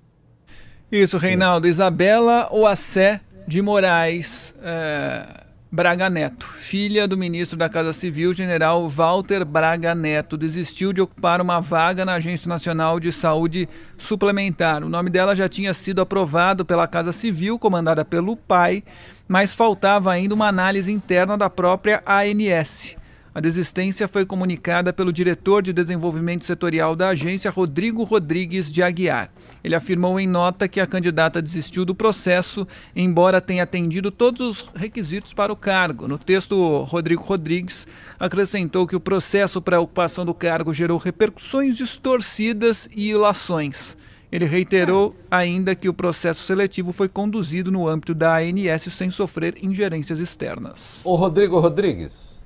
[0.92, 1.68] Isso, Reinaldo.
[1.68, 9.46] Isabela Oacé de Moraes é, Braga Neto, filha do ministro da Casa Civil, general Walter
[9.46, 14.84] Braga Neto, desistiu de ocupar uma vaga na Agência Nacional de Saúde Suplementar.
[14.84, 18.84] O nome dela já tinha sido aprovado pela Casa Civil, comandada pelo pai,
[19.30, 22.98] mas faltava ainda uma análise interna da própria ANS.
[23.34, 29.30] A desistência foi comunicada pelo diretor de desenvolvimento setorial da agência, Rodrigo Rodrigues de Aguiar.
[29.68, 32.66] Ele afirmou em nota que a candidata desistiu do processo,
[32.96, 36.08] embora tenha atendido todos os requisitos para o cargo.
[36.08, 37.86] No texto, Rodrigo Rodrigues
[38.18, 43.98] acrescentou que o processo para a ocupação do cargo gerou repercussões distorcidas e ilações.
[44.32, 49.58] Ele reiterou ainda que o processo seletivo foi conduzido no âmbito da ANS sem sofrer
[49.62, 51.02] ingerências externas.
[51.04, 52.42] O Rodrigo Rodrigues,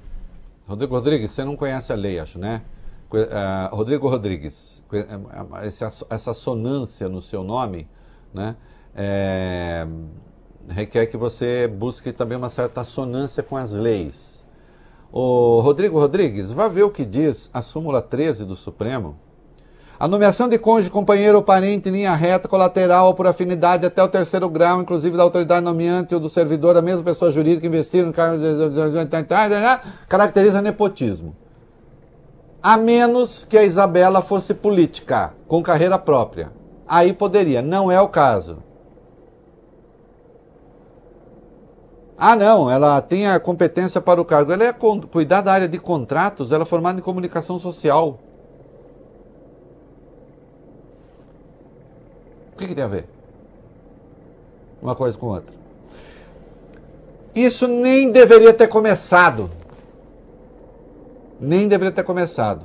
[0.66, 2.64] Rodrigo Rodrigues, você não conhece a lei, acho, né?
[3.12, 4.71] Uh, Rodrigo Rodrigues,
[6.10, 7.88] essa, sonância no seu nome,
[8.34, 8.56] né?
[8.96, 9.88] É,
[10.68, 14.46] requer que você busque também uma certa sonância com as leis.
[15.12, 19.18] O Rodrigo Rodrigues, vá ver o que diz a súmula 13 do Supremo,
[20.02, 24.02] a nomeação de cônjuge, companheiro ou parente em linha reta, colateral ou por afinidade até
[24.02, 28.08] o terceiro grau, inclusive da autoridade nomeante ou do servidor da mesma pessoa jurídica investida
[28.08, 30.08] no cargo de...
[30.10, 31.36] caracteriza nepotismo.
[32.62, 36.52] A menos que a Isabela fosse política, com carreira própria.
[36.88, 38.58] Aí poderia, não é o caso.
[42.18, 44.52] Ah, não, ela tem a competência para o cargo.
[44.52, 48.20] Ela é cuidar da área de contratos, ela é formada em comunicação social.
[52.62, 53.06] que, que tem a ver?
[54.82, 55.54] Uma coisa com outra.
[57.36, 59.50] Isso nem deveria ter começado.
[61.42, 62.64] Nem deveria ter começado.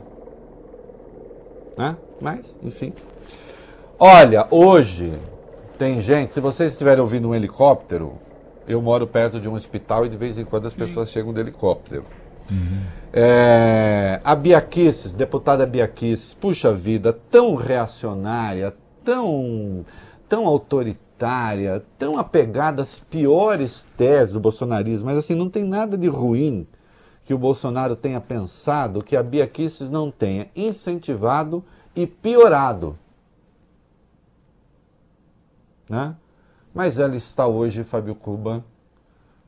[1.78, 1.96] Né?
[2.20, 2.92] Mas, enfim.
[3.98, 5.18] Olha, hoje
[5.78, 8.18] tem gente, se vocês estiverem ouvindo um helicóptero,
[8.68, 10.80] eu moro perto de um hospital e de vez em quando as Sim.
[10.80, 12.04] pessoas chegam de helicóptero.
[12.50, 12.82] Uhum.
[13.14, 19.86] É, a Biaquices, deputada Biaquices, puxa vida, tão reacionária, tão,
[20.28, 26.08] tão autoritária, tão apegada às piores teses do bolsonarismo, mas assim, não tem nada de
[26.08, 26.66] ruim
[27.26, 31.62] que o Bolsonaro tenha pensado que a Bia Kicis não tenha incentivado
[31.94, 32.96] e piorado.
[35.88, 36.14] Né?
[36.72, 38.64] Mas ela está hoje, Fábio Cuba,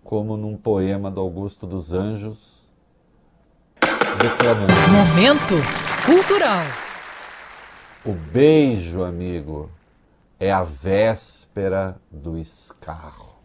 [0.03, 2.69] como num poema do Augusto dos Anjos,
[4.21, 4.73] declamando.
[4.91, 5.55] Momento
[6.05, 6.65] cultural.
[8.05, 9.71] O beijo, amigo,
[10.41, 13.37] é a véspera do escarro.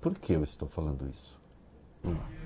[0.00, 1.40] Por que eu estou falando isso?
[2.02, 2.41] Vamos lá.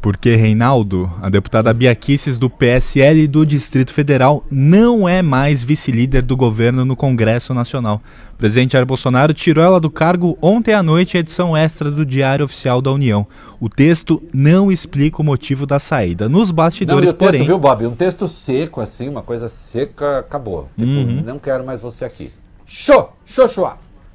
[0.00, 6.24] Porque, Reinaldo, a deputada Bia Kicis do PSL do Distrito Federal não é mais vice-líder
[6.24, 8.00] do governo no Congresso Nacional.
[8.32, 12.06] O presidente Jair Bolsonaro tirou ela do cargo ontem à noite em edição extra do
[12.06, 13.26] Diário Oficial da União.
[13.60, 16.30] O texto não explica o motivo da saída.
[16.30, 17.40] Nos bastidores, não, porém...
[17.40, 17.86] Texto, viu, Bob?
[17.86, 20.70] Um texto seco, assim, uma coisa seca, acabou.
[20.78, 21.22] Tipo, uhum.
[21.22, 22.32] não quero mais você aqui.
[22.64, 23.14] Show!
[23.26, 23.70] Show, show!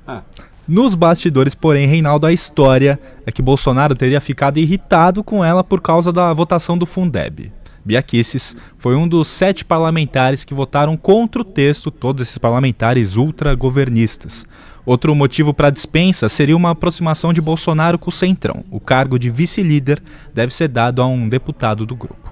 [0.08, 0.24] Ah.
[0.68, 5.80] Nos bastidores, porém, Reinaldo, a história é que Bolsonaro teria ficado irritado com ela por
[5.80, 7.52] causa da votação do Fundeb.
[7.86, 13.16] Bia Kicis foi um dos sete parlamentares que votaram contra o texto, todos esses parlamentares
[13.16, 14.44] ultragovernistas.
[14.84, 18.66] Outro motivo para a dispensa seria uma aproximação de Bolsonaro com o Centrão.
[18.72, 20.02] O cargo de vice-líder
[20.34, 22.25] deve ser dado a um deputado do grupo.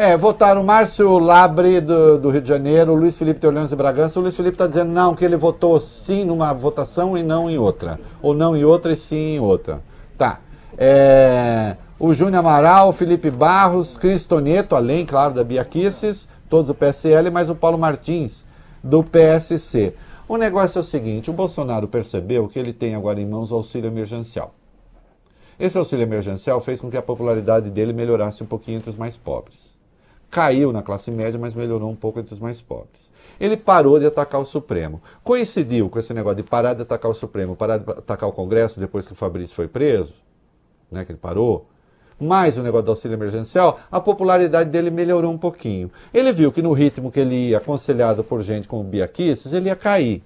[0.00, 4.20] É, votaram Márcio Labre do, do, Rio de Janeiro, Luiz Felipe de Bragança.
[4.20, 7.58] O Luiz Felipe está dizendo não, que ele votou sim numa votação e não em
[7.58, 7.98] outra.
[8.22, 9.80] Ou não em outra e sim em outra.
[10.16, 10.38] Tá.
[10.78, 17.28] É, o Júnior Amaral, Felipe Barros, Cristoneto, além, claro, da Bia Kisses, todos do PSL,
[17.32, 18.44] mas o Paulo Martins,
[18.80, 19.94] do PSC.
[20.28, 23.56] O negócio é o seguinte: o Bolsonaro percebeu que ele tem agora em mãos o
[23.56, 24.54] auxílio emergencial.
[25.58, 29.16] Esse auxílio emergencial fez com que a popularidade dele melhorasse um pouquinho entre os mais
[29.16, 29.67] pobres.
[30.30, 33.08] Caiu na classe média, mas melhorou um pouco entre os mais pobres.
[33.40, 35.00] Ele parou de atacar o Supremo.
[35.22, 38.80] Coincidiu com esse negócio de parar de atacar o Supremo, parar de atacar o Congresso
[38.80, 40.12] depois que o Fabrício foi preso,
[40.90, 41.66] né, que ele parou,
[42.20, 45.90] mais o negócio do auxílio emergencial, a popularidade dele melhorou um pouquinho.
[46.12, 49.68] Ele viu que no ritmo que ele ia, aconselhado por gente como Bia Kicis, ele
[49.68, 50.22] ia cair.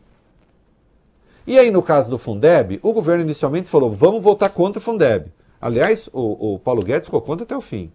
[1.47, 5.31] E aí, no caso do Fundeb, o governo inicialmente falou: vamos votar contra o Fundeb.
[5.61, 7.93] Aliás, o, o Paulo Guedes ficou contra até o fim.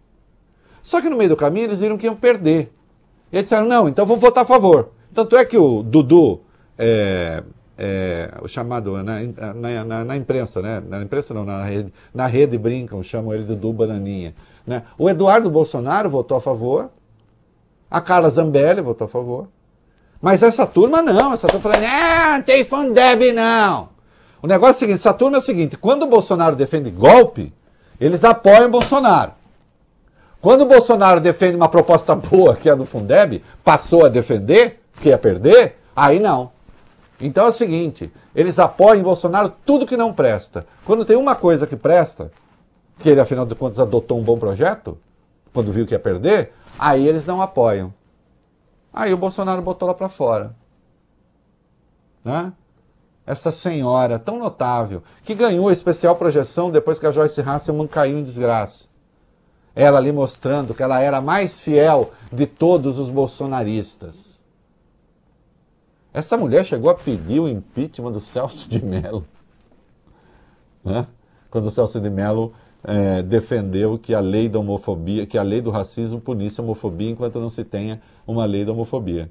[0.88, 2.72] Só que no meio do caminho eles viram que iam perder.
[3.30, 4.92] E eles disseram: não, então vamos votar a favor.
[5.14, 6.40] Tanto é que o Dudu,
[6.78, 7.44] é,
[7.78, 9.20] é, o chamado na,
[9.54, 10.82] na, na, na, imprensa, né?
[10.88, 14.34] Na imprensa não, na rede, na rede brincam, chamam ele Dudu Bananinha.
[14.66, 14.84] Né?
[14.98, 16.90] O Eduardo Bolsonaro votou a favor,
[17.92, 19.50] a Carla Zambelli votou a favor.
[20.22, 23.90] Mas essa turma não, essa turma falando, não, tem Fundeb não.
[24.42, 27.54] O negócio é o seguinte, essa turma é o seguinte, quando o Bolsonaro defende golpe,
[28.00, 29.34] eles apoiam o Bolsonaro.
[30.42, 34.80] Quando o Bolsonaro defende uma proposta boa, que é a do Fundeb, passou a defender,
[35.02, 36.52] que ia perder, aí não.
[37.20, 40.68] Então é o seguinte, eles apoiam Bolsonaro tudo que não presta.
[40.86, 42.32] Quando tem uma coisa que presta,
[43.00, 44.98] que ele afinal de contas adotou um bom projeto,
[45.54, 47.92] quando viu que ia perder, aí eles não apoiam.
[48.94, 50.56] Aí o Bolsonaro botou lá para fora.
[52.24, 52.54] Né?
[53.26, 58.20] Essa senhora tão notável, que ganhou a especial projeção depois que a Joyce Hasselman caiu
[58.20, 58.86] em desgraça.
[59.78, 64.44] Ela ali mostrando que ela era a mais fiel de todos os bolsonaristas.
[66.12, 69.24] Essa mulher chegou a pedir o impeachment do Celso de Mello.
[70.84, 71.06] Né?
[71.52, 72.54] Quando o Celso de Mello
[72.84, 77.12] é, defendeu que a lei da homofobia, que a lei do racismo punisse a homofobia
[77.12, 79.30] enquanto não se tenha uma lei da homofobia.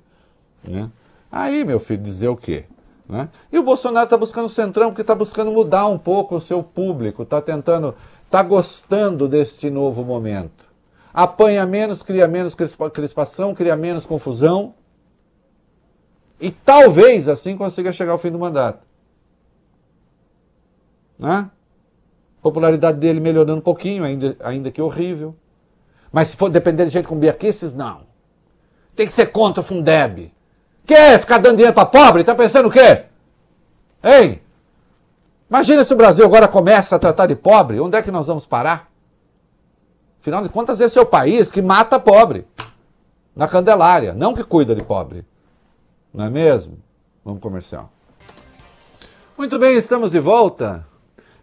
[0.63, 0.89] Né?
[1.31, 2.67] Aí, meu filho, dizer o quê?
[3.09, 3.29] Né?
[3.53, 7.23] E o Bolsonaro está buscando centrão, porque está buscando mudar um pouco o seu público,
[7.23, 7.95] está tentando,
[8.27, 10.67] está gostando deste novo momento.
[11.15, 12.55] Apanha menos, cria menos
[12.93, 14.75] crispação, cria menos confusão.
[16.39, 18.87] E talvez assim consiga chegar ao fim do mandato.
[21.19, 21.51] Né?
[22.47, 25.35] popularidade dele melhorando um pouquinho, ainda, ainda que horrível.
[26.13, 28.03] Mas se for depender de gente como Biaquices, não.
[28.95, 30.33] Tem que ser contra o Fundeb.
[30.87, 32.23] Quer ficar dando dinheiro para pobre?
[32.23, 33.05] Tá pensando o quê?
[34.03, 34.41] Hein?
[35.49, 38.45] Imagina se o Brasil agora começa a tratar de pobre, onde é que nós vamos
[38.45, 38.91] parar?
[40.21, 42.47] Afinal de contas, esse é o país que mata pobre.
[43.35, 45.25] Na Candelária, não que cuida de pobre.
[46.13, 46.79] Não é mesmo?
[47.25, 47.93] Vamos comercial.
[49.39, 50.85] Muito bem, estamos de volta.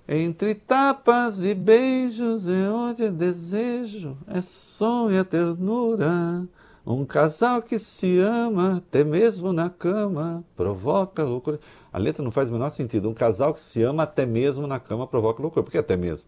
[0.08, 6.46] Entre tapas e beijos é onde desejo, é sonho, é ternura.
[6.86, 11.60] Um casal que se ama, até mesmo na cama, provoca loucura.
[11.92, 13.10] A letra não faz o menor sentido.
[13.10, 15.64] Um casal que se ama até mesmo na cama provoca loucura.
[15.64, 16.28] Por que até mesmo?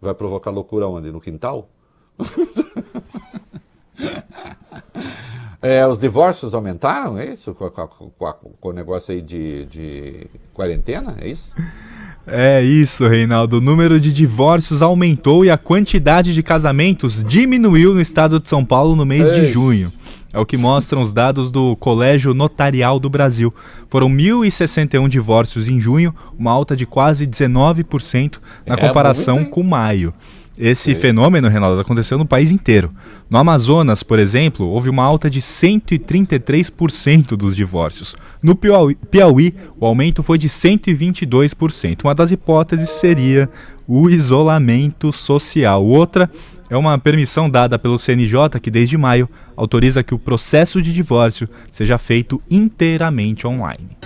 [0.00, 1.12] Vai provocar loucura onde?
[1.12, 1.68] No quintal?
[5.62, 7.54] é, os divórcios aumentaram, é isso?
[7.54, 11.54] Com, com, com, com o negócio aí de, de quarentena, é isso?
[12.26, 13.58] É isso, Reinaldo.
[13.58, 18.64] O número de divórcios aumentou e a quantidade de casamentos diminuiu no estado de São
[18.64, 19.40] Paulo no mês Ei.
[19.40, 19.92] de junho.
[20.32, 23.52] É o que mostram os dados do Colégio Notarial do Brasil.
[23.90, 29.62] Foram 1.061 divórcios em junho, uma alta de quase 19% na é comparação muito, com
[29.62, 30.14] maio.
[30.58, 31.00] Esse Sim.
[31.00, 32.92] fenômeno, Reinaldo, aconteceu no país inteiro.
[33.30, 38.14] No Amazonas, por exemplo, houve uma alta de 133% dos divórcios.
[38.42, 42.04] No Piauí, Piauí, o aumento foi de 122%.
[42.04, 43.48] Uma das hipóteses seria
[43.88, 45.84] o isolamento social.
[45.84, 46.30] Outra
[46.68, 51.48] é uma permissão dada pelo CNJ que, desde maio, autoriza que o processo de divórcio
[51.70, 53.96] seja feito inteiramente online.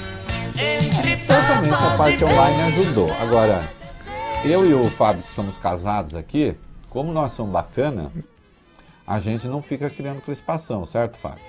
[1.26, 3.12] Certamente a parte online ajudou.
[3.20, 3.62] Agora,
[4.50, 6.56] eu e o Fábio, que somos casados aqui,
[6.88, 8.12] como nós somos bacana,
[9.06, 11.42] a gente não fica criando crispação, certo, Fábio?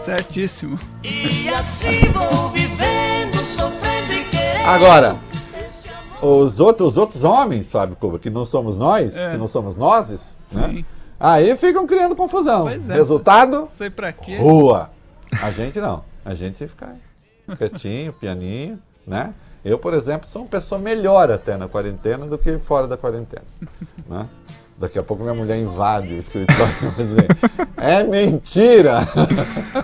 [0.00, 0.78] Certíssimo.
[1.02, 4.66] E assim vou vivendo, sofrendo e querendo.
[4.66, 5.16] Agora,
[6.20, 9.30] os outros, os outros homens, sabe, Cuba, que não somos nós, é.
[9.30, 10.84] que não somos nós, né?
[11.18, 12.68] Aí ficam criando confusão.
[12.68, 13.68] É, Resultado?
[13.76, 14.36] Sei pra quê.
[14.36, 14.90] Rua.
[15.40, 16.04] A gente não.
[16.22, 16.94] A gente fica
[17.56, 19.34] quietinho, pianinho, né?
[19.64, 23.44] Eu, por exemplo, sou uma pessoa melhor até na quarentena do que fora da quarentena,
[24.08, 24.28] né?
[24.76, 27.26] Daqui a pouco minha mulher invade o escritório e dizer,
[27.76, 29.00] é mentira!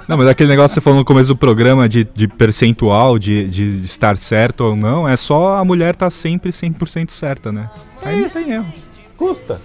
[0.08, 3.48] Não, mas aquele negócio que você falou no começo do programa de, de percentual, de,
[3.48, 7.70] de estar certo ou não, é só a mulher estar tá sempre 100% certa, né?
[8.02, 8.38] Aí Isso.
[8.38, 8.72] não tem erro.
[9.16, 9.60] Custa.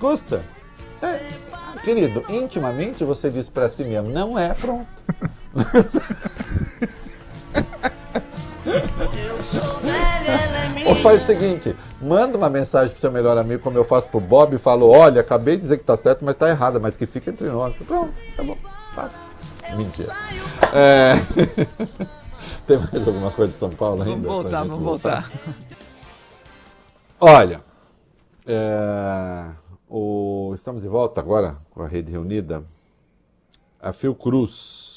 [0.00, 0.44] Custa.
[1.00, 1.20] É,
[1.84, 4.86] querido, intimamente você diz para si mesmo, não é, pronto.
[11.02, 14.54] faz o seguinte: manda uma mensagem pro seu melhor amigo, como eu faço pro Bob,
[14.54, 17.30] e falo: olha, acabei de dizer que tá certo, mas tá errado, mas que fica
[17.30, 17.74] entre nós.
[17.76, 18.56] Pronto, tá bom,
[18.94, 19.18] fácil.
[19.76, 20.14] Mentira.
[20.72, 21.14] É...
[22.66, 24.28] Tem mais alguma coisa de São Paulo ainda?
[24.28, 25.32] Vamos voltar, vamos voltar.
[27.20, 27.60] Olha,
[28.46, 29.46] é,
[29.88, 32.64] o, estamos de volta agora com a rede reunida.
[33.80, 34.91] A Fiocruz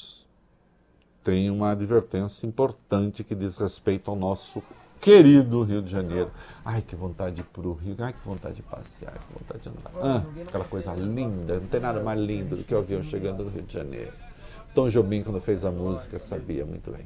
[1.26, 4.62] tem uma advertência importante que diz respeito ao nosso
[5.00, 6.30] querido Rio de Janeiro.
[6.64, 9.68] Ai, que vontade de ir pro Rio, ai, que vontade de passear, que vontade de
[9.68, 9.90] andar.
[10.00, 13.50] Ah, aquela coisa linda, não tem nada mais lindo do que o avião chegando no
[13.50, 14.12] Rio de Janeiro.
[14.72, 17.04] Tom Jobim, quando fez a música, sabia muito bem.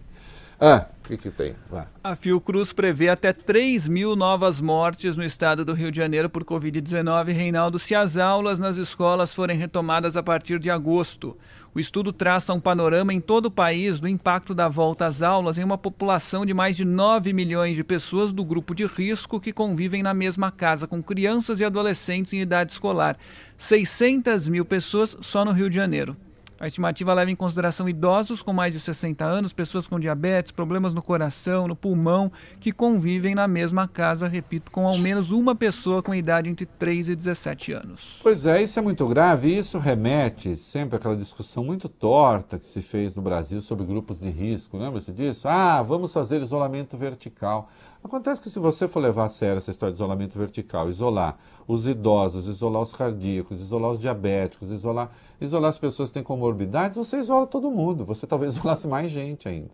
[0.62, 1.56] Ah, o que, que tem?
[2.04, 6.44] A Fiocruz prevê até 3 mil novas mortes no estado do Rio de Janeiro por
[6.44, 11.34] Covid-19, Reinaldo, se as aulas nas escolas forem retomadas a partir de agosto.
[11.72, 15.56] O estudo traça um panorama em todo o país do impacto da volta às aulas
[15.56, 19.52] em uma população de mais de 9 milhões de pessoas do grupo de risco que
[19.52, 23.16] convivem na mesma casa com crianças e adolescentes em idade escolar.
[23.56, 26.16] 600 mil pessoas só no Rio de Janeiro.
[26.60, 30.92] A estimativa leva em consideração idosos com mais de 60 anos, pessoas com diabetes, problemas
[30.92, 32.30] no coração, no pulmão,
[32.60, 37.08] que convivem na mesma casa, repito, com ao menos uma pessoa com idade entre 3
[37.08, 38.20] e 17 anos.
[38.22, 42.66] Pois é, isso é muito grave e isso remete sempre àquela discussão muito torta que
[42.66, 44.76] se fez no Brasil sobre grupos de risco.
[44.76, 45.48] Lembra-se disso?
[45.48, 47.70] Ah, vamos fazer isolamento vertical.
[48.02, 51.38] Acontece que se você for levar a sério essa história de isolamento vertical, isolar
[51.68, 56.96] os idosos, isolar os cardíacos, isolar os diabéticos, isolar, isolar as pessoas que têm comorbidades,
[56.96, 58.04] você isola todo mundo.
[58.06, 59.70] Você talvez isolasse mais gente ainda.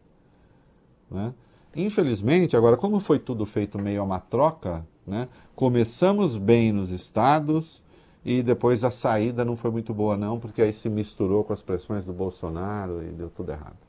[1.09, 1.33] Né?
[1.75, 5.29] Infelizmente, agora, como foi tudo feito meio a uma troca, né?
[5.55, 7.83] começamos bem nos estados
[8.25, 11.63] e depois a saída não foi muito boa não, porque aí se misturou com as
[11.63, 13.86] pressões do Bolsonaro e deu tudo errado.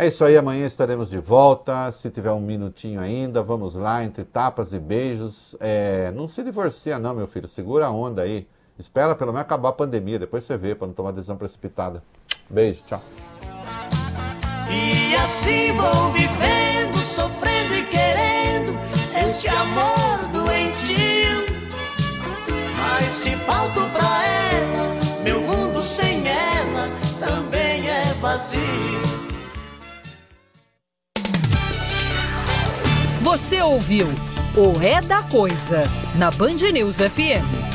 [0.00, 1.90] É isso aí, amanhã estaremos de volta.
[1.90, 5.56] Se tiver um minutinho ainda, vamos lá, entre tapas e beijos.
[5.58, 7.48] É, não se divorcia, não, meu filho.
[7.48, 8.46] Segura a onda aí.
[8.78, 12.00] Espera pelo menos acabar a pandemia, depois você vê, para não tomar decisão precipitada.
[12.48, 13.02] Beijo, tchau.
[14.70, 18.78] E assim vou vivendo, sofrendo e querendo
[19.26, 21.44] este amor doentio.
[22.78, 24.94] Mas se falto pra ela,
[25.24, 26.88] meu mundo sem ela
[27.18, 29.07] também é vazio.
[33.28, 34.06] Você ouviu
[34.56, 35.84] o É da Coisa
[36.16, 37.68] na Band News FM.